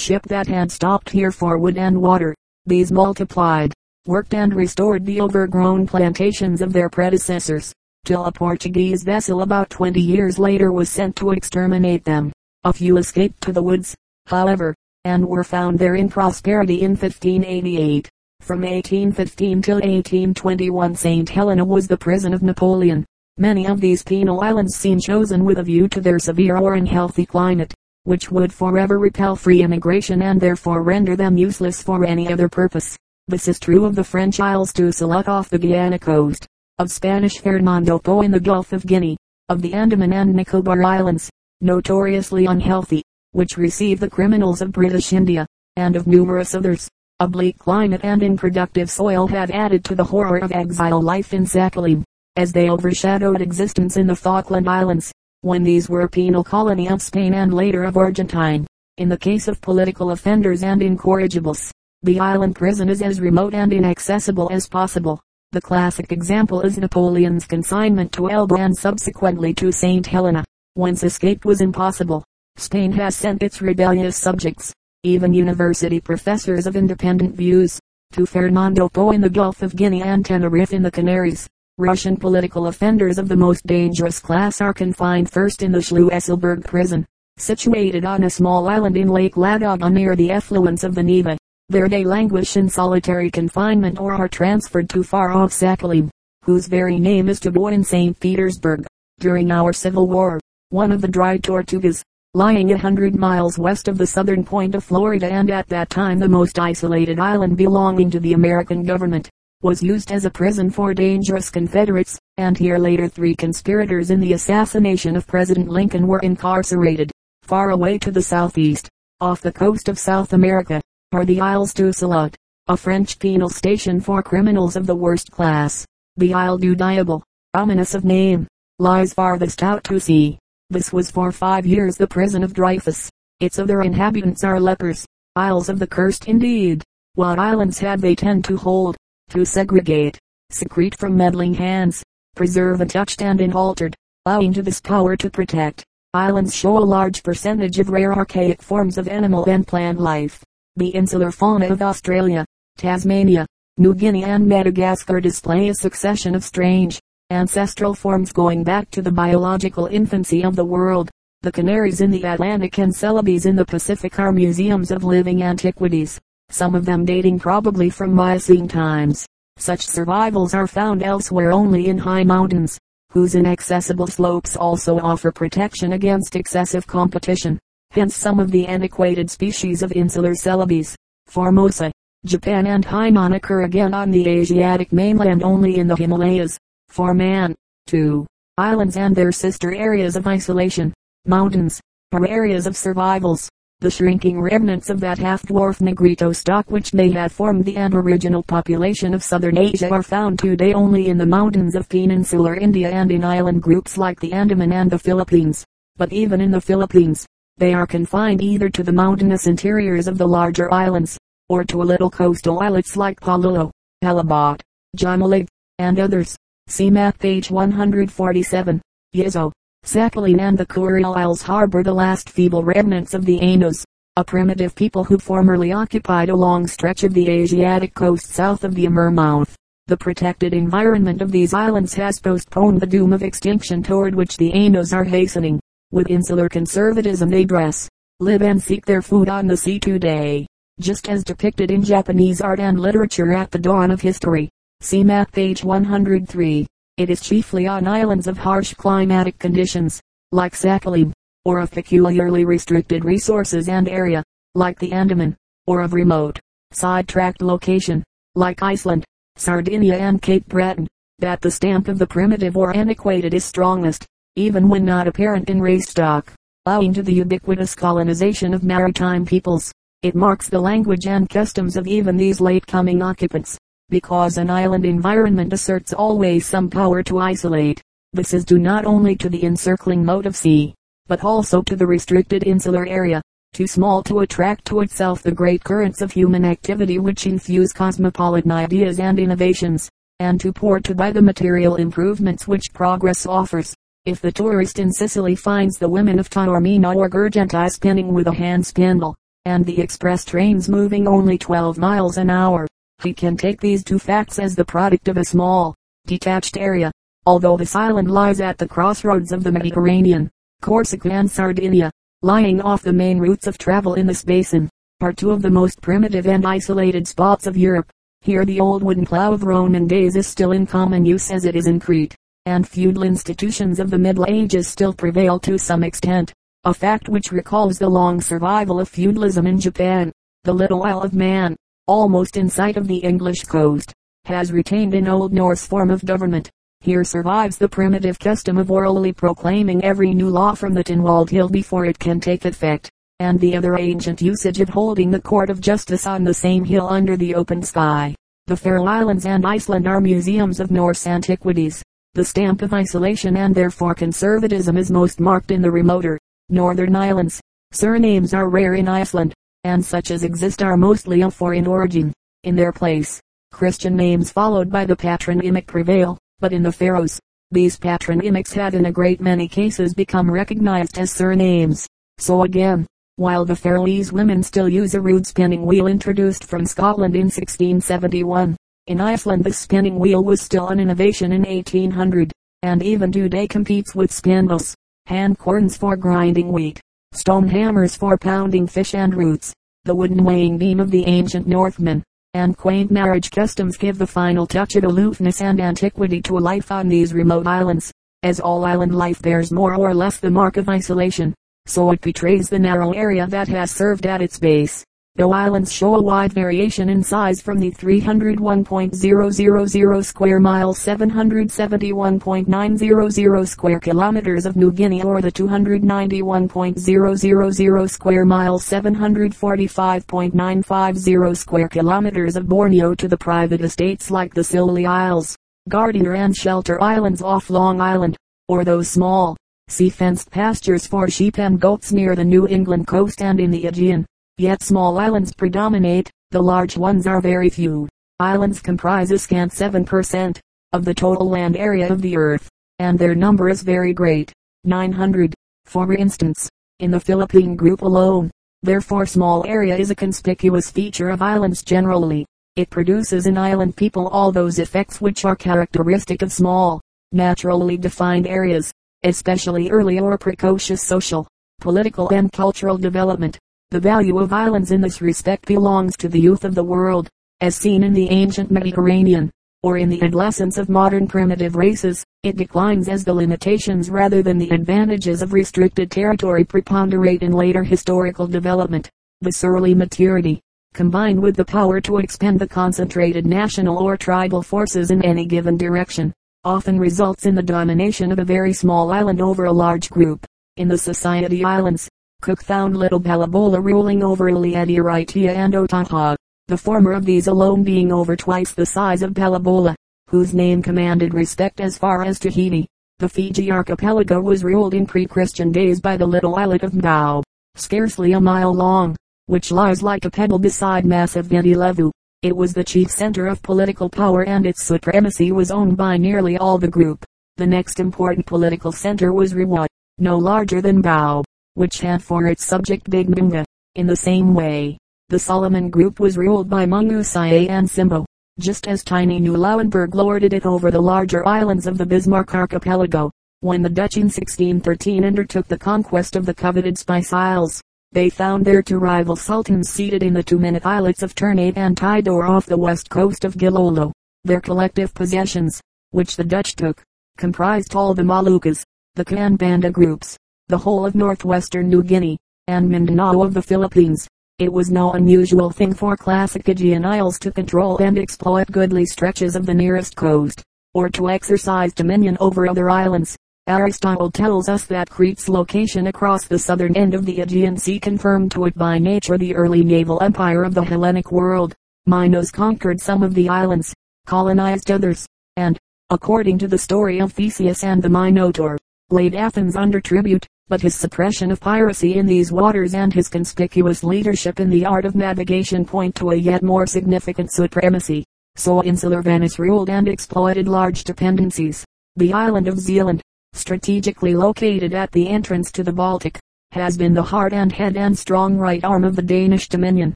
ship 0.00 0.24
that 0.24 0.48
had 0.48 0.72
stopped 0.72 1.10
here 1.10 1.30
for 1.30 1.58
wood 1.58 1.78
and 1.78 2.02
water. 2.02 2.34
These 2.66 2.90
multiplied, 2.90 3.72
worked 4.06 4.34
and 4.34 4.52
restored 4.52 5.06
the 5.06 5.20
overgrown 5.20 5.86
plantations 5.86 6.60
of 6.60 6.72
their 6.72 6.88
predecessors, 6.88 7.72
till 8.04 8.24
a 8.24 8.32
Portuguese 8.32 9.04
vessel 9.04 9.42
about 9.42 9.70
20 9.70 10.00
years 10.00 10.40
later 10.40 10.72
was 10.72 10.90
sent 10.90 11.14
to 11.14 11.30
exterminate 11.30 12.04
them. 12.04 12.32
A 12.64 12.72
few 12.72 12.96
escaped 12.96 13.40
to 13.42 13.52
the 13.52 13.62
woods, 13.62 13.94
however, 14.26 14.74
and 15.04 15.24
were 15.24 15.44
found 15.44 15.78
there 15.78 15.94
in 15.94 16.08
prosperity 16.08 16.82
in 16.82 16.96
1588. 16.96 18.08
From 18.40 18.62
1815 18.62 19.62
till 19.62 19.76
1821 19.76 20.96
St. 20.96 21.28
Helena 21.28 21.64
was 21.64 21.86
the 21.86 21.96
prison 21.96 22.34
of 22.34 22.42
Napoleon. 22.42 23.04
Many 23.38 23.68
of 23.68 23.80
these 23.80 24.02
penal 24.02 24.40
islands 24.40 24.74
seem 24.74 24.98
chosen 24.98 25.44
with 25.44 25.58
a 25.58 25.62
view 25.62 25.86
to 25.88 26.00
their 26.00 26.18
severe 26.18 26.56
or 26.56 26.74
unhealthy 26.74 27.24
climate, 27.24 27.72
which 28.02 28.32
would 28.32 28.52
forever 28.52 28.98
repel 28.98 29.36
free 29.36 29.62
immigration 29.62 30.22
and 30.22 30.40
therefore 30.40 30.82
render 30.82 31.14
them 31.14 31.38
useless 31.38 31.80
for 31.80 32.04
any 32.04 32.32
other 32.32 32.48
purpose. 32.48 32.96
This 33.28 33.46
is 33.46 33.60
true 33.60 33.84
of 33.84 33.94
the 33.94 34.02
French 34.02 34.40
Isles 34.40 34.72
du 34.72 34.90
Salut 34.90 35.28
off 35.28 35.48
the 35.48 35.58
Guiana 35.58 35.96
coast, 35.96 36.44
of 36.80 36.90
Spanish 36.90 37.38
Fernando 37.38 38.00
Po 38.00 38.22
in 38.22 38.32
the 38.32 38.40
Gulf 38.40 38.72
of 38.72 38.84
Guinea, 38.84 39.16
of 39.48 39.62
the 39.62 39.72
Andaman 39.74 40.12
and 40.12 40.34
Nicobar 40.34 40.82
Islands, 40.82 41.30
notoriously 41.60 42.46
unhealthy, 42.46 43.04
which 43.30 43.56
receive 43.56 44.00
the 44.00 44.10
criminals 44.10 44.60
of 44.60 44.72
British 44.72 45.12
India, 45.12 45.46
and 45.76 45.94
of 45.94 46.08
numerous 46.08 46.52
others. 46.52 46.88
A 47.20 47.28
bleak 47.28 47.58
climate 47.58 48.00
and 48.02 48.24
unproductive 48.24 48.90
soil 48.90 49.28
had 49.28 49.52
added 49.52 49.84
to 49.84 49.94
the 49.94 50.02
horror 50.02 50.38
of 50.38 50.50
exile 50.50 51.00
life 51.00 51.32
in 51.32 51.44
Sakhalin 51.44 52.02
as 52.34 52.52
they 52.52 52.70
overshadowed 52.70 53.40
existence 53.40 53.96
in 53.96 54.08
the 54.08 54.16
Falkland 54.16 54.68
Islands, 54.68 55.12
when 55.42 55.62
these 55.62 55.88
were 55.88 56.00
a 56.00 56.08
penal 56.08 56.42
colony 56.42 56.88
of 56.88 57.00
Spain 57.00 57.34
and 57.34 57.54
later 57.54 57.84
of 57.84 57.96
Argentine. 57.96 58.66
In 58.96 59.08
the 59.08 59.16
case 59.16 59.46
of 59.46 59.60
political 59.60 60.10
offenders 60.10 60.64
and 60.64 60.80
incorrigibles, 60.80 61.70
the 62.04 62.18
island 62.18 62.56
prison 62.56 62.88
is 62.88 63.00
as 63.00 63.20
remote 63.20 63.54
and 63.54 63.72
inaccessible 63.72 64.48
as 64.50 64.68
possible. 64.68 65.20
The 65.52 65.60
classic 65.60 66.10
example 66.10 66.62
is 66.62 66.76
Napoleon's 66.76 67.46
consignment 67.46 68.10
to 68.12 68.28
Elba 68.28 68.56
and 68.56 68.76
subsequently 68.76 69.54
to 69.54 69.70
St. 69.70 70.04
Helena, 70.04 70.44
whence 70.74 71.04
escape 71.04 71.44
was 71.44 71.60
impossible. 71.60 72.24
Spain 72.56 72.90
has 72.92 73.14
sent 73.14 73.44
its 73.44 73.62
rebellious 73.62 74.16
subjects, 74.16 74.72
even 75.04 75.32
university 75.32 76.00
professors 76.00 76.66
of 76.66 76.74
independent 76.74 77.36
views, 77.36 77.78
to 78.12 78.26
Fernando 78.26 78.88
Po 78.88 79.12
in 79.12 79.20
the 79.20 79.30
Gulf 79.30 79.62
of 79.62 79.76
Guinea 79.76 80.02
and 80.02 80.26
Tenerife 80.26 80.72
in 80.72 80.82
the 80.82 80.90
Canaries. 80.90 81.48
Russian 81.78 82.16
political 82.16 82.66
offenders 82.66 83.16
of 83.16 83.28
the 83.28 83.36
most 83.36 83.64
dangerous 83.64 84.18
class 84.18 84.60
are 84.60 84.74
confined 84.74 85.30
first 85.30 85.62
in 85.62 85.70
the 85.70 85.78
Schlüsselburg 85.78 86.64
prison, 86.64 87.06
situated 87.38 88.04
on 88.04 88.24
a 88.24 88.30
small 88.30 88.68
island 88.68 88.96
in 88.96 89.06
Lake 89.06 89.36
Ladoga 89.36 89.92
near 89.92 90.16
the 90.16 90.30
effluents 90.30 90.82
of 90.82 90.96
the 90.96 91.02
Neva. 91.02 91.38
There 91.68 91.88
they 91.88 92.04
languish 92.04 92.56
in 92.56 92.68
solitary 92.68 93.30
confinement 93.30 93.98
or 93.98 94.12
are 94.12 94.28
transferred 94.28 94.88
to 94.90 95.02
far-off 95.02 95.52
Sakhalin, 95.52 96.10
whose 96.44 96.66
very 96.66 96.98
name 96.98 97.28
is 97.28 97.40
Tabor 97.40 97.70
in 97.70 97.84
St. 97.84 98.18
Petersburg. 98.20 98.84
During 99.20 99.50
our 99.50 99.72
Civil 99.72 100.08
War, 100.08 100.40
one 100.70 100.90
of 100.90 101.00
the 101.00 101.08
dry 101.08 101.38
Tortugas, 101.38 102.02
lying 102.34 102.72
a 102.72 102.78
hundred 102.78 103.14
miles 103.14 103.58
west 103.58 103.88
of 103.88 103.96
the 103.96 104.06
southern 104.06 104.42
point 104.42 104.74
of 104.74 104.82
Florida 104.82 105.26
and 105.30 105.50
at 105.50 105.68
that 105.68 105.90
time 105.90 106.18
the 106.18 106.28
most 106.28 106.58
isolated 106.58 107.20
island 107.20 107.56
belonging 107.56 108.10
to 108.10 108.18
the 108.20 108.32
American 108.32 108.82
government, 108.82 109.30
was 109.62 109.80
used 109.82 110.10
as 110.10 110.24
a 110.24 110.30
prison 110.30 110.68
for 110.68 110.92
dangerous 110.92 111.48
Confederates, 111.48 112.18
and 112.38 112.58
here 112.58 112.78
later 112.78 113.06
three 113.06 113.34
conspirators 113.34 114.10
in 114.10 114.18
the 114.18 114.32
assassination 114.32 115.14
of 115.14 115.26
President 115.28 115.68
Lincoln 115.68 116.08
were 116.08 116.18
incarcerated. 116.18 117.12
Far 117.44 117.70
away 117.70 117.96
to 117.98 118.10
the 118.10 118.22
southeast, 118.22 118.88
off 119.20 119.40
the 119.40 119.52
coast 119.52 119.88
of 119.88 120.00
South 120.00 120.32
America, 120.32 120.80
are 121.12 121.26
the 121.26 121.42
Isles 121.42 121.74
du 121.74 121.92
Salut, 121.92 122.34
a 122.68 122.76
French 122.76 123.18
penal 123.18 123.50
station 123.50 124.00
for 124.00 124.22
criminals 124.22 124.76
of 124.76 124.86
the 124.86 124.94
worst 124.94 125.30
class. 125.30 125.84
The 126.16 126.32
Isle 126.32 126.56
du 126.56 126.74
Diable, 126.74 127.22
ominous 127.52 127.92
of 127.92 128.02
name, 128.02 128.46
lies 128.78 129.12
farthest 129.12 129.62
out 129.62 129.84
to 129.84 130.00
sea. 130.00 130.38
This 130.70 130.90
was 130.90 131.10
for 131.10 131.30
five 131.30 131.66
years 131.66 131.98
the 131.98 132.06
prison 132.06 132.42
of 132.42 132.54
Dreyfus. 132.54 133.10
Its 133.40 133.58
other 133.58 133.82
inhabitants 133.82 134.42
are 134.42 134.58
lepers, 134.58 135.04
Isles 135.36 135.68
of 135.68 135.78
the 135.78 135.86
Cursed 135.86 136.28
indeed. 136.28 136.82
What 137.14 137.38
islands 137.38 137.78
had 137.78 138.00
they 138.00 138.14
tend 138.14 138.46
to 138.46 138.56
hold? 138.56 138.96
to 139.28 139.44
segregate, 139.44 140.18
secrete 140.50 140.98
from 140.98 141.16
meddling 141.16 141.54
hands, 141.54 142.02
preserve 142.36 142.80
untouched 142.80 143.20
and 143.20 143.40
unaltered, 143.40 143.94
owing 144.24 144.52
to 144.52 144.62
this 144.62 144.80
power 144.80 145.16
to 145.16 145.30
protect. 145.30 145.84
Islands 146.14 146.54
show 146.54 146.76
a 146.76 146.80
large 146.80 147.22
percentage 147.22 147.78
of 147.78 147.90
rare 147.90 148.14
archaic 148.14 148.62
forms 148.62 148.98
of 148.98 149.08
animal 149.08 149.44
and 149.46 149.66
plant 149.66 150.00
life. 150.00 150.42
The 150.76 150.88
insular 150.88 151.30
fauna 151.30 151.68
of 151.68 151.82
Australia, 151.82 152.44
Tasmania, 152.76 153.46
New 153.78 153.94
Guinea 153.94 154.24
and 154.24 154.46
Madagascar 154.46 155.20
display 155.20 155.68
a 155.68 155.74
succession 155.74 156.34
of 156.34 156.44
strange, 156.44 157.00
ancestral 157.30 157.94
forms 157.94 158.32
going 158.32 158.64
back 158.64 158.90
to 158.90 159.02
the 159.02 159.12
biological 159.12 159.86
infancy 159.86 160.42
of 160.44 160.56
the 160.56 160.64
world. 160.64 161.10
The 161.42 161.52
Canaries 161.52 162.00
in 162.00 162.10
the 162.10 162.22
Atlantic 162.24 162.78
and 162.78 162.94
Celebes 162.94 163.46
in 163.46 163.56
the 163.56 163.64
Pacific 163.64 164.18
are 164.18 164.32
museums 164.32 164.90
of 164.90 165.04
living 165.04 165.42
antiquities 165.42 166.20
some 166.52 166.74
of 166.74 166.84
them 166.84 167.04
dating 167.04 167.38
probably 167.38 167.88
from 167.88 168.14
Miocene 168.14 168.68
times. 168.68 169.26
Such 169.56 169.86
survivals 169.86 170.52
are 170.54 170.66
found 170.66 171.02
elsewhere 171.02 171.50
only 171.50 171.88
in 171.88 171.96
high 171.96 172.24
mountains, 172.24 172.78
whose 173.10 173.34
inaccessible 173.34 174.06
slopes 174.06 174.54
also 174.54 174.98
offer 175.00 175.32
protection 175.32 175.94
against 175.94 176.36
excessive 176.36 176.86
competition. 176.86 177.58
Hence 177.92 178.16
some 178.16 178.40
of 178.40 178.50
the 178.50 178.66
antiquated 178.66 179.30
species 179.30 179.82
of 179.82 179.92
insular 179.92 180.34
celebes, 180.34 180.96
Formosa, 181.26 181.92
Japan 182.24 182.66
and 182.66 182.86
Hainan 182.86 183.36
occur 183.36 183.64
again 183.64 183.92
on 183.92 184.10
the 184.10 184.26
Asiatic 184.26 184.92
mainland 184.92 185.42
only 185.42 185.78
in 185.78 185.86
the 185.86 185.96
Himalayas. 185.96 186.58
Forman, 186.88 187.54
2. 187.88 188.26
islands 188.56 188.96
and 188.96 189.14
their 189.14 189.30
sister 189.30 189.74
areas 189.74 190.16
of 190.16 190.26
isolation, 190.26 190.94
mountains, 191.26 191.80
are 192.12 192.26
areas 192.26 192.66
of 192.66 192.76
survivals 192.78 193.50
the 193.82 193.90
shrinking 193.90 194.40
remnants 194.40 194.90
of 194.90 195.00
that 195.00 195.18
half-dwarf 195.18 195.80
Negrito 195.80 196.30
stock 196.30 196.70
which 196.70 196.94
may 196.94 197.10
have 197.10 197.32
formed 197.32 197.64
the 197.64 197.76
aboriginal 197.76 198.40
population 198.40 199.12
of 199.12 199.24
southern 199.24 199.58
Asia 199.58 199.90
are 199.90 200.04
found 200.04 200.38
today 200.38 200.72
only 200.72 201.08
in 201.08 201.18
the 201.18 201.26
mountains 201.26 201.74
of 201.74 201.88
peninsular 201.88 202.54
India 202.54 202.88
and 202.88 203.10
in 203.10 203.24
island 203.24 203.60
groups 203.60 203.98
like 203.98 204.20
the 204.20 204.32
Andaman 204.32 204.72
and 204.72 204.88
the 204.88 205.00
Philippines. 205.00 205.64
But 205.96 206.12
even 206.12 206.40
in 206.40 206.52
the 206.52 206.60
Philippines, 206.60 207.26
they 207.58 207.74
are 207.74 207.86
confined 207.86 208.42
either 208.42 208.68
to 208.68 208.82
the 208.82 208.92
mountainous 208.92 209.46
interiors 209.46 210.08
of 210.08 210.18
the 210.18 210.26
larger 210.26 210.72
islands, 210.72 211.18
or 211.48 211.64
to 211.64 211.82
a 211.82 211.84
little 211.84 212.10
coastal 212.10 212.60
islets 212.60 212.96
like 212.96 213.20
Palulo, 213.20 213.70
Halibut, 214.02 214.60
Jamalig, 214.96 215.46
and 215.78 215.98
others. 216.00 216.36
See 216.68 216.90
map 216.90 217.18
page 217.18 217.50
147. 217.50 218.80
Yezo. 219.14 219.52
Sakhalin 219.84 220.40
and 220.40 220.56
the 220.56 220.64
Kuriles 220.64 221.16
Isles 221.16 221.42
harbor 221.42 221.82
the 221.82 221.92
last 221.92 222.30
feeble 222.30 222.62
remnants 222.62 223.14
of 223.14 223.24
the 223.24 223.38
Ainos, 223.40 223.84
a 224.16 224.24
primitive 224.24 224.74
people 224.74 225.02
who 225.02 225.18
formerly 225.18 225.72
occupied 225.72 226.28
a 226.28 226.36
long 226.36 226.66
stretch 226.66 227.02
of 227.02 227.12
the 227.14 227.28
Asiatic 227.28 227.92
coast 227.92 228.26
south 228.26 228.62
of 228.62 228.74
the 228.74 228.86
Amur 228.86 229.10
mouth. 229.10 229.56
The 229.88 229.96
protected 229.96 230.54
environment 230.54 231.20
of 231.20 231.32
these 231.32 231.52
islands 231.52 231.94
has 231.94 232.20
postponed 232.20 232.80
the 232.80 232.86
doom 232.86 233.12
of 233.12 233.22
extinction 233.22 233.82
toward 233.82 234.14
which 234.14 234.36
the 234.36 234.52
Ainos 234.52 234.92
are 234.92 235.04
hastening. 235.04 235.60
With 235.92 236.08
insular 236.08 236.48
conservatism 236.48 237.28
they 237.28 237.44
dress, 237.44 237.86
live 238.18 238.40
and 238.40 238.62
seek 238.62 238.86
their 238.86 239.02
food 239.02 239.28
on 239.28 239.46
the 239.46 239.58
sea 239.58 239.78
today, 239.78 240.46
just 240.80 241.06
as 241.06 241.22
depicted 241.22 241.70
in 241.70 241.84
Japanese 241.84 242.40
art 242.40 242.60
and 242.60 242.80
literature 242.80 243.34
at 243.34 243.50
the 243.50 243.58
dawn 243.58 243.90
of 243.90 244.00
history. 244.00 244.48
See 244.80 245.04
map 245.04 245.30
page 245.32 245.62
103. 245.62 246.66
It 246.96 247.10
is 247.10 247.20
chiefly 247.20 247.66
on 247.66 247.86
islands 247.86 248.26
of 248.26 248.38
harsh 248.38 248.72
climatic 248.72 249.38
conditions, 249.38 250.00
like 250.30 250.54
Sakhalin, 250.54 251.12
or 251.44 251.58
of 251.58 251.70
peculiarly 251.70 252.46
restricted 252.46 253.04
resources 253.04 253.68
and 253.68 253.86
area, 253.86 254.24
like 254.54 254.78
the 254.78 254.92
Andaman, 254.92 255.36
or 255.66 255.82
of 255.82 255.92
remote, 255.92 256.40
sidetracked 256.70 257.42
location, 257.42 258.02
like 258.34 258.62
Iceland, 258.62 259.04
Sardinia 259.36 259.96
and 259.98 260.22
Cape 260.22 260.46
Breton, 260.46 260.88
that 261.18 261.42
the 261.42 261.50
stamp 261.50 261.88
of 261.88 261.98
the 261.98 262.06
primitive 262.06 262.56
or 262.56 262.74
antiquated 262.74 263.34
is 263.34 263.44
strongest, 263.44 264.06
even 264.36 264.68
when 264.68 264.84
not 264.84 265.06
apparent 265.06 265.50
in 265.50 265.60
race 265.60 265.88
stock. 265.88 266.32
Owing 266.66 266.94
to 266.94 267.02
the 267.02 267.12
ubiquitous 267.12 267.74
colonization 267.74 268.54
of 268.54 268.62
maritime 268.62 269.26
peoples, 269.26 269.72
it 270.02 270.14
marks 270.14 270.48
the 270.48 270.60
language 270.60 271.06
and 271.06 271.28
customs 271.28 271.76
of 271.76 271.86
even 271.86 272.16
these 272.16 272.40
late 272.40 272.66
coming 272.66 273.02
occupants 273.02 273.58
because 273.92 274.38
an 274.38 274.48
island 274.48 274.86
environment 274.86 275.52
asserts 275.52 275.92
always 275.92 276.46
some 276.46 276.70
power 276.70 277.02
to 277.02 277.18
isolate. 277.18 277.78
This 278.14 278.32
is 278.32 278.42
due 278.42 278.58
not 278.58 278.86
only 278.86 279.14
to 279.16 279.28
the 279.28 279.44
encircling 279.44 280.02
moat 280.02 280.24
of 280.24 280.34
sea, 280.34 280.74
but 281.08 281.22
also 281.22 281.60
to 281.60 281.76
the 281.76 281.86
restricted 281.86 282.46
insular 282.46 282.86
area, 282.86 283.20
too 283.52 283.66
small 283.66 284.02
to 284.04 284.20
attract 284.20 284.64
to 284.64 284.80
itself 284.80 285.22
the 285.22 285.30
great 285.30 285.62
currents 285.62 286.00
of 286.00 286.10
human 286.10 286.46
activity 286.46 286.98
which 286.98 287.26
infuse 287.26 287.70
cosmopolitan 287.74 288.50
ideas 288.50 288.98
and 288.98 289.18
innovations, 289.18 289.90
and 290.20 290.40
too 290.40 290.54
poor 290.54 290.80
to 290.80 290.94
buy 290.94 291.12
the 291.12 291.20
material 291.20 291.76
improvements 291.76 292.48
which 292.48 292.72
progress 292.72 293.26
offers. 293.26 293.74
If 294.04 294.20
the 294.20 294.32
tourist 294.32 294.80
in 294.80 294.90
Sicily 294.90 295.36
finds 295.36 295.78
the 295.78 295.88
women 295.88 296.18
of 296.18 296.28
Taormina 296.28 296.96
or 296.96 297.08
Girgenti 297.08 297.70
spinning 297.70 298.12
with 298.12 298.26
a 298.26 298.34
hand 298.34 298.66
spindle, 298.66 299.14
and 299.44 299.64
the 299.64 299.80
express 299.80 300.24
trains 300.24 300.68
moving 300.68 301.06
only 301.06 301.38
12 301.38 301.78
miles 301.78 302.16
an 302.16 302.28
hour, 302.28 302.66
he 303.04 303.14
can 303.14 303.36
take 303.36 303.60
these 303.60 303.84
two 303.84 304.00
facts 304.00 304.40
as 304.40 304.56
the 304.56 304.64
product 304.64 305.06
of 305.06 305.18
a 305.18 305.24
small, 305.24 305.76
detached 306.04 306.56
area. 306.56 306.90
Although 307.26 307.56
this 307.56 307.76
island 307.76 308.10
lies 308.10 308.40
at 308.40 308.58
the 308.58 308.66
crossroads 308.66 309.30
of 309.30 309.44
the 309.44 309.52
Mediterranean, 309.52 310.28
Corsica 310.62 311.12
and 311.12 311.30
Sardinia, 311.30 311.92
lying 312.22 312.60
off 312.60 312.82
the 312.82 312.92
main 312.92 313.20
routes 313.20 313.46
of 313.46 313.56
travel 313.56 313.94
in 313.94 314.08
this 314.08 314.24
basin, 314.24 314.68
are 315.00 315.12
two 315.12 315.30
of 315.30 315.42
the 315.42 315.50
most 315.50 315.80
primitive 315.80 316.26
and 316.26 316.44
isolated 316.44 317.06
spots 317.06 317.46
of 317.46 317.56
Europe. 317.56 317.88
Here 318.20 318.44
the 318.44 318.58
old 318.58 318.82
wooden 318.82 319.06
plough 319.06 319.32
of 319.32 319.44
Roman 319.44 319.86
days 319.86 320.16
is 320.16 320.26
still 320.26 320.50
in 320.50 320.66
common 320.66 321.06
use 321.06 321.30
as 321.30 321.44
it 321.44 321.54
is 321.54 321.68
in 321.68 321.78
Crete 321.78 322.16
and 322.46 322.68
feudal 322.68 323.04
institutions 323.04 323.78
of 323.78 323.90
the 323.90 323.98
Middle 323.98 324.26
Ages 324.28 324.66
still 324.66 324.92
prevail 324.92 325.38
to 325.40 325.58
some 325.58 325.84
extent, 325.84 326.32
a 326.64 326.74
fact 326.74 327.08
which 327.08 327.30
recalls 327.30 327.78
the 327.78 327.88
long 327.88 328.20
survival 328.20 328.80
of 328.80 328.88
feudalism 328.88 329.46
in 329.46 329.60
Japan. 329.60 330.10
The 330.44 330.52
little 330.52 330.82
Isle 330.82 331.02
of 331.02 331.14
Man, 331.14 331.54
almost 331.86 332.36
in 332.36 332.48
sight 332.48 332.76
of 332.76 332.88
the 332.88 332.98
English 332.98 333.44
coast, 333.44 333.92
has 334.24 334.50
retained 334.50 334.94
an 334.94 335.06
old 335.06 335.32
Norse 335.32 335.64
form 335.64 335.90
of 335.90 336.04
government. 336.04 336.50
Here 336.80 337.04
survives 337.04 337.58
the 337.58 337.68
primitive 337.68 338.18
custom 338.18 338.58
of 338.58 338.70
orally 338.70 339.12
proclaiming 339.12 339.84
every 339.84 340.12
new 340.12 340.28
law 340.28 340.54
from 340.54 340.74
the 340.74 340.82
Tynwald 340.82 341.30
Hill 341.30 341.48
before 341.48 341.84
it 341.86 341.98
can 341.98 342.18
take 342.18 342.44
effect, 342.44 342.90
and 343.20 343.38
the 343.38 343.56
other 343.56 343.76
ancient 343.76 344.20
usage 344.20 344.60
of 344.60 344.68
holding 344.68 345.12
the 345.12 345.20
court 345.20 345.48
of 345.48 345.60
justice 345.60 346.08
on 346.08 346.24
the 346.24 346.34
same 346.34 346.64
hill 346.64 346.88
under 346.88 347.16
the 347.16 347.36
open 347.36 347.62
sky. 347.62 348.16
The 348.48 348.56
Faroe 348.56 348.86
Islands 348.86 349.26
and 349.26 349.46
Iceland 349.46 349.86
are 349.86 350.00
museums 350.00 350.58
of 350.58 350.72
Norse 350.72 351.06
antiquities. 351.06 351.84
The 352.14 352.24
stamp 352.26 352.60
of 352.60 352.74
isolation 352.74 353.38
and 353.38 353.54
therefore 353.54 353.94
conservatism 353.94 354.76
is 354.76 354.90
most 354.90 355.18
marked 355.18 355.50
in 355.50 355.62
the 355.62 355.70
remoter, 355.70 356.18
northern 356.50 356.94
islands. 356.94 357.40
Surnames 357.70 358.34
are 358.34 358.50
rare 358.50 358.74
in 358.74 358.86
Iceland, 358.86 359.32
and 359.64 359.82
such 359.82 360.10
as 360.10 360.22
exist 360.22 360.62
are 360.62 360.76
mostly 360.76 361.22
of 361.22 361.32
foreign 361.32 361.66
origin. 361.66 362.12
In 362.44 362.54
their 362.54 362.70
place, 362.70 363.18
Christian 363.50 363.96
names 363.96 364.30
followed 364.30 364.70
by 364.70 364.84
the 364.84 364.94
patronymic 364.94 365.66
prevail, 365.66 366.18
but 366.38 366.52
in 366.52 366.62
the 366.62 366.70
Faroes, 366.70 367.18
these 367.50 367.78
patronymics 367.78 368.52
have 368.52 368.74
in 368.74 368.84
a 368.84 368.92
great 368.92 369.22
many 369.22 369.48
cases 369.48 369.94
become 369.94 370.30
recognized 370.30 370.98
as 370.98 371.10
surnames. 371.10 371.86
So 372.18 372.42
again, 372.42 372.86
while 373.16 373.46
the 373.46 373.56
Faroese 373.56 374.12
women 374.12 374.42
still 374.42 374.68
use 374.68 374.94
a 374.94 375.00
rude 375.00 375.26
spinning 375.26 375.64
wheel 375.64 375.86
introduced 375.86 376.44
from 376.44 376.66
Scotland 376.66 377.14
in 377.14 377.30
1671, 377.30 378.54
in 378.88 379.00
Iceland 379.00 379.44
the 379.44 379.52
spinning 379.52 379.98
wheel 379.98 380.24
was 380.24 380.40
still 380.40 380.68
an 380.68 380.80
innovation 380.80 381.30
in 381.32 381.42
1800, 381.42 382.32
and 382.62 382.82
even 382.82 383.12
today 383.12 383.46
competes 383.46 383.94
with 383.94 384.10
spindles, 384.10 384.74
hand 385.06 385.38
querns 385.38 385.76
for 385.76 385.96
grinding 385.96 386.50
wheat, 386.50 386.80
stone 387.12 387.46
hammers 387.46 387.94
for 387.94 388.18
pounding 388.18 388.66
fish 388.66 388.94
and 388.94 389.14
roots, 389.14 389.54
the 389.84 389.94
wooden 389.94 390.24
weighing 390.24 390.58
beam 390.58 390.80
of 390.80 390.90
the 390.90 391.06
ancient 391.06 391.46
Northmen, 391.46 392.02
and 392.34 392.56
quaint 392.56 392.90
marriage 392.90 393.30
customs 393.30 393.76
give 393.76 393.98
the 393.98 394.06
final 394.06 394.46
touch 394.46 394.74
of 394.74 394.82
aloofness 394.82 395.40
and 395.40 395.60
antiquity 395.60 396.20
to 396.22 396.38
a 396.38 396.40
life 396.40 396.72
on 396.72 396.88
these 396.88 397.14
remote 397.14 397.46
islands. 397.46 397.92
As 398.24 398.40
all 398.40 398.64
island 398.64 398.94
life 398.94 399.20
bears 399.20 399.52
more 399.52 399.74
or 399.74 399.92
less 399.94 400.18
the 400.18 400.30
mark 400.30 400.56
of 400.56 400.68
isolation, 400.68 401.34
so 401.66 401.90
it 401.90 402.00
betrays 402.00 402.48
the 402.48 402.58
narrow 402.58 402.92
area 402.92 403.26
that 403.26 403.48
has 403.48 403.70
served 403.70 404.06
at 404.06 404.22
its 404.22 404.38
base. 404.38 404.84
Though 405.14 405.32
islands 405.32 405.70
show 405.70 405.96
a 405.96 406.00
wide 406.00 406.32
variation 406.32 406.88
in 406.88 407.02
size 407.02 407.42
from 407.42 407.60
the 407.60 407.70
301.000 407.70 410.04
square 410.06 410.40
miles 410.40 410.78
771.900 410.78 413.46
square 413.46 413.78
kilometers 413.78 414.46
of 414.46 414.56
New 414.56 414.72
Guinea 414.72 415.02
or 415.02 415.20
the 415.20 415.30
291.000 415.30 417.90
square 417.90 418.24
miles 418.24 418.64
745.950 418.64 421.36
square 421.36 421.68
kilometers 421.68 422.36
of 422.36 422.48
Borneo 422.48 422.94
to 422.94 423.06
the 423.06 423.18
private 423.18 423.60
estates 423.60 424.10
like 424.10 424.32
the 424.32 424.42
Scilly 424.42 424.86
Isles, 424.86 425.36
Gardiner 425.68 426.14
and 426.14 426.34
Shelter 426.34 426.80
Islands 426.80 427.20
off 427.20 427.50
Long 427.50 427.82
Island, 427.82 428.16
or 428.48 428.64
those 428.64 428.88
small, 428.88 429.36
sea-fenced 429.68 430.30
pastures 430.30 430.86
for 430.86 431.10
sheep 431.10 431.38
and 431.38 431.60
goats 431.60 431.92
near 431.92 432.16
the 432.16 432.24
New 432.24 432.48
England 432.48 432.86
coast 432.86 433.20
and 433.20 433.38
in 433.38 433.50
the 433.50 433.66
Aegean. 433.66 434.06
Yet 434.38 434.62
small 434.62 434.98
islands 434.98 435.34
predominate, 435.34 436.10
the 436.30 436.42
large 436.42 436.76
ones 436.76 437.06
are 437.06 437.20
very 437.20 437.50
few. 437.50 437.88
Islands 438.18 438.60
comprise 438.60 439.10
a 439.10 439.18
scant 439.18 439.52
7% 439.52 440.38
of 440.72 440.84
the 440.84 440.94
total 440.94 441.28
land 441.28 441.56
area 441.56 441.92
of 441.92 442.00
the 442.00 442.16
earth, 442.16 442.48
and 442.78 442.98
their 442.98 443.14
number 443.14 443.50
is 443.50 443.62
very 443.62 443.92
great. 443.92 444.32
900, 444.64 445.34
for 445.66 445.92
instance, 445.92 446.48
in 446.78 446.90
the 446.90 447.00
Philippine 447.00 447.56
group 447.56 447.82
alone. 447.82 448.30
Therefore 448.62 449.06
small 449.06 449.44
area 449.46 449.76
is 449.76 449.90
a 449.90 449.94
conspicuous 449.94 450.70
feature 450.70 451.10
of 451.10 451.20
islands 451.20 451.62
generally. 451.62 452.24
It 452.56 452.70
produces 452.70 453.26
in 453.26 453.36
island 453.36 453.76
people 453.76 454.08
all 454.08 454.32
those 454.32 454.58
effects 454.58 455.00
which 455.00 455.24
are 455.24 455.36
characteristic 455.36 456.22
of 456.22 456.32
small, 456.32 456.80
naturally 457.10 457.76
defined 457.76 458.26
areas, 458.26 458.72
especially 459.04 459.70
early 459.70 459.98
or 459.98 460.16
precocious 460.16 460.82
social, 460.82 461.26
political 461.60 462.08
and 462.10 462.32
cultural 462.32 462.78
development. 462.78 463.38
The 463.72 463.80
value 463.80 464.18
of 464.18 464.34
islands 464.34 464.70
in 464.70 464.82
this 464.82 465.00
respect 465.00 465.46
belongs 465.46 465.96
to 465.96 466.06
the 466.06 466.20
youth 466.20 466.44
of 466.44 466.54
the 466.54 466.62
world, 466.62 467.08
as 467.40 467.56
seen 467.56 467.82
in 467.82 467.94
the 467.94 468.10
ancient 468.10 468.50
Mediterranean, 468.50 469.30
or 469.62 469.78
in 469.78 469.88
the 469.88 470.02
adolescence 470.02 470.58
of 470.58 470.68
modern 470.68 471.06
primitive 471.06 471.56
races. 471.56 472.04
It 472.22 472.36
declines 472.36 472.90
as 472.90 473.02
the 473.02 473.14
limitations 473.14 473.88
rather 473.88 474.22
than 474.22 474.36
the 474.36 474.50
advantages 474.50 475.22
of 475.22 475.32
restricted 475.32 475.90
territory 475.90 476.44
preponderate 476.44 477.22
in 477.22 477.32
later 477.32 477.64
historical 477.64 478.26
development. 478.26 478.90
This 479.22 479.42
early 479.42 479.74
maturity, 479.74 480.42
combined 480.74 481.22
with 481.22 481.34
the 481.34 481.42
power 481.46 481.80
to 481.80 481.96
expend 481.96 482.40
the 482.40 482.46
concentrated 482.46 483.24
national 483.24 483.78
or 483.78 483.96
tribal 483.96 484.42
forces 484.42 484.90
in 484.90 485.02
any 485.02 485.24
given 485.24 485.56
direction, 485.56 486.12
often 486.44 486.78
results 486.78 487.24
in 487.24 487.34
the 487.34 487.42
domination 487.42 488.12
of 488.12 488.18
a 488.18 488.24
very 488.24 488.52
small 488.52 488.92
island 488.92 489.22
over 489.22 489.46
a 489.46 489.52
large 489.52 489.88
group. 489.88 490.26
In 490.58 490.68
the 490.68 490.76
Society 490.76 491.42
Islands, 491.42 491.88
Cook 492.22 492.40
found 492.40 492.76
little 492.76 493.00
Bolabola 493.00 493.60
ruling 493.60 494.04
over 494.04 494.30
Iliadiritia 494.30 495.34
and 495.34 495.54
Otaha, 495.54 496.14
the 496.46 496.56
former 496.56 496.92
of 496.92 497.04
these 497.04 497.26
alone 497.26 497.64
being 497.64 497.90
over 497.90 498.14
twice 498.14 498.52
the 498.52 498.64
size 498.64 499.02
of 499.02 499.12
Bolabola, 499.12 499.74
whose 500.08 500.32
name 500.32 500.62
commanded 500.62 501.14
respect 501.14 501.60
as 501.60 501.76
far 501.76 502.04
as 502.04 502.20
Tahiti. 502.20 502.68
The 503.00 503.08
Fiji 503.08 503.50
archipelago 503.50 504.20
was 504.20 504.44
ruled 504.44 504.72
in 504.72 504.86
pre-Christian 504.86 505.50
days 505.50 505.80
by 505.80 505.96
the 505.96 506.06
little 506.06 506.36
islet 506.36 506.62
of 506.62 506.70
Mbao, 506.70 507.24
scarcely 507.56 508.12
a 508.12 508.20
mile 508.20 508.54
long, 508.54 508.94
which 509.26 509.50
lies 509.50 509.82
like 509.82 510.04
a 510.04 510.10
pebble 510.10 510.38
beside 510.38 510.84
massive 510.84 511.26
Viti 511.26 511.56
Levu. 511.56 511.90
It 512.22 512.36
was 512.36 512.54
the 512.54 512.62
chief 512.62 512.88
center 512.88 513.26
of 513.26 513.42
political 513.42 513.90
power 513.90 514.22
and 514.22 514.46
its 514.46 514.62
supremacy 514.62 515.32
was 515.32 515.50
owned 515.50 515.76
by 515.76 515.96
nearly 515.96 516.38
all 516.38 516.56
the 516.56 516.68
group. 516.68 517.04
The 517.36 517.48
next 517.48 517.80
important 517.80 518.26
political 518.26 518.70
center 518.70 519.12
was 519.12 519.34
Rewa, 519.34 519.66
no 519.98 520.18
larger 520.18 520.60
than 520.60 520.84
Mbao 520.84 521.24
which 521.54 521.80
had 521.80 522.02
for 522.02 522.26
its 522.26 522.44
subject 522.44 522.88
Big 522.88 523.08
Minga. 523.08 523.44
In 523.74 523.86
the 523.86 523.96
same 523.96 524.34
way, 524.34 524.78
the 525.08 525.18
Solomon 525.18 525.70
group 525.70 526.00
was 526.00 526.16
ruled 526.16 526.48
by 526.48 526.64
Mungusiae 526.64 527.48
and 527.48 527.68
Simbo, 527.68 528.04
just 528.38 528.66
as 528.66 528.82
tiny 528.82 529.20
New 529.20 529.34
Lauenburg 529.34 529.94
lorded 529.94 530.32
it 530.32 530.46
over 530.46 530.70
the 530.70 530.80
larger 530.80 531.26
islands 531.26 531.66
of 531.66 531.76
the 531.76 531.86
Bismarck 531.86 532.34
archipelago. 532.34 533.10
When 533.40 533.60
the 533.60 533.68
Dutch 533.68 533.96
in 533.96 534.04
1613 534.04 535.04
undertook 535.04 535.48
the 535.48 535.58
conquest 535.58 536.16
of 536.16 536.24
the 536.24 536.34
coveted 536.34 536.78
Spice 536.78 537.12
Isles, 537.12 537.60
they 537.92 538.08
found 538.08 538.44
their 538.44 538.62
two 538.62 538.78
rival 538.78 539.16
sultans 539.16 539.68
seated 539.68 540.02
in 540.02 540.14
the 540.14 540.22
two-minute 540.22 540.64
islets 540.64 541.02
of 541.02 541.14
Ternate 541.14 541.58
and 541.58 541.76
Tidore 541.76 542.28
off 542.28 542.46
the 542.46 542.56
west 542.56 542.88
coast 542.88 543.24
of 543.24 543.36
Gilolo. 543.36 543.92
Their 544.24 544.40
collective 544.40 544.94
possessions, 544.94 545.60
which 545.90 546.16
the 546.16 546.24
Dutch 546.24 546.56
took, 546.56 546.82
comprised 547.18 547.74
all 547.74 547.92
the 547.92 548.02
Moluccas, 548.02 548.62
the 548.94 549.04
Canbanda 549.04 549.70
groups, 549.70 550.16
the 550.52 550.58
whole 550.58 550.84
of 550.84 550.94
northwestern 550.94 551.66
New 551.66 551.82
Guinea, 551.82 552.18
and 552.46 552.68
Mindanao 552.68 553.22
of 553.22 553.32
the 553.32 553.40
Philippines. 553.40 554.06
It 554.38 554.52
was 554.52 554.70
no 554.70 554.92
unusual 554.92 555.48
thing 555.48 555.72
for 555.72 555.96
classic 555.96 556.46
Aegean 556.46 556.84
isles 556.84 557.18
to 557.20 557.32
control 557.32 557.78
and 557.78 557.96
exploit 557.96 558.52
goodly 558.52 558.84
stretches 558.84 559.34
of 559.34 559.46
the 559.46 559.54
nearest 559.54 559.96
coast, 559.96 560.42
or 560.74 560.90
to 560.90 561.08
exercise 561.08 561.72
dominion 561.72 562.18
over 562.20 562.46
other 562.46 562.68
islands. 562.68 563.16
Aristotle 563.46 564.10
tells 564.10 564.50
us 564.50 564.64
that 564.66 564.90
Crete's 564.90 565.26
location 565.26 565.86
across 565.86 566.26
the 566.26 566.38
southern 566.38 566.76
end 566.76 566.92
of 566.92 567.06
the 567.06 567.22
Aegean 567.22 567.56
Sea 567.56 567.80
confirmed 567.80 568.30
to 568.32 568.44
it 568.44 568.54
by 568.54 568.76
nature 568.76 569.16
the 569.16 569.34
early 569.34 569.64
naval 569.64 570.02
empire 570.02 570.44
of 570.44 570.52
the 570.52 570.64
Hellenic 570.64 571.10
world. 571.10 571.54
Minos 571.86 572.30
conquered 572.30 572.78
some 572.78 573.02
of 573.02 573.14
the 573.14 573.30
islands, 573.30 573.72
colonized 574.04 574.70
others, 574.70 575.06
and, 575.36 575.58
according 575.88 576.36
to 576.40 576.46
the 576.46 576.58
story 576.58 576.98
of 576.98 577.14
Theseus 577.14 577.64
and 577.64 577.82
the 577.82 577.88
Minotaur, 577.88 578.58
laid 578.90 579.14
Athens 579.14 579.56
under 579.56 579.80
tribute 579.80 580.26
but 580.48 580.60
his 580.60 580.74
suppression 580.74 581.30
of 581.30 581.40
piracy 581.40 581.94
in 581.94 582.06
these 582.06 582.32
waters 582.32 582.74
and 582.74 582.92
his 582.92 583.08
conspicuous 583.08 583.82
leadership 583.82 584.40
in 584.40 584.50
the 584.50 584.66
art 584.66 584.84
of 584.84 584.94
navigation 584.94 585.64
point 585.64 585.94
to 585.94 586.10
a 586.10 586.14
yet 586.14 586.42
more 586.42 586.66
significant 586.66 587.30
supremacy. 587.32 588.04
So 588.36 588.62
insular 588.62 589.02
Venice 589.02 589.38
ruled 589.38 589.70
and 589.70 589.88
exploited 589.88 590.48
large 590.48 590.84
dependencies. 590.84 591.64
The 591.96 592.12
island 592.12 592.48
of 592.48 592.58
Zealand, 592.58 593.02
strategically 593.32 594.14
located 594.14 594.74
at 594.74 594.90
the 594.92 595.08
entrance 595.08 595.52
to 595.52 595.62
the 595.62 595.72
Baltic, 595.72 596.18
has 596.52 596.76
been 596.76 596.94
the 596.94 597.02
heart 597.02 597.32
and 597.32 597.52
head 597.52 597.76
and 597.76 597.98
strong 597.98 598.36
right 598.36 598.64
arm 598.64 598.84
of 598.84 598.96
the 598.96 599.02
Danish 599.02 599.48
dominion. 599.48 599.94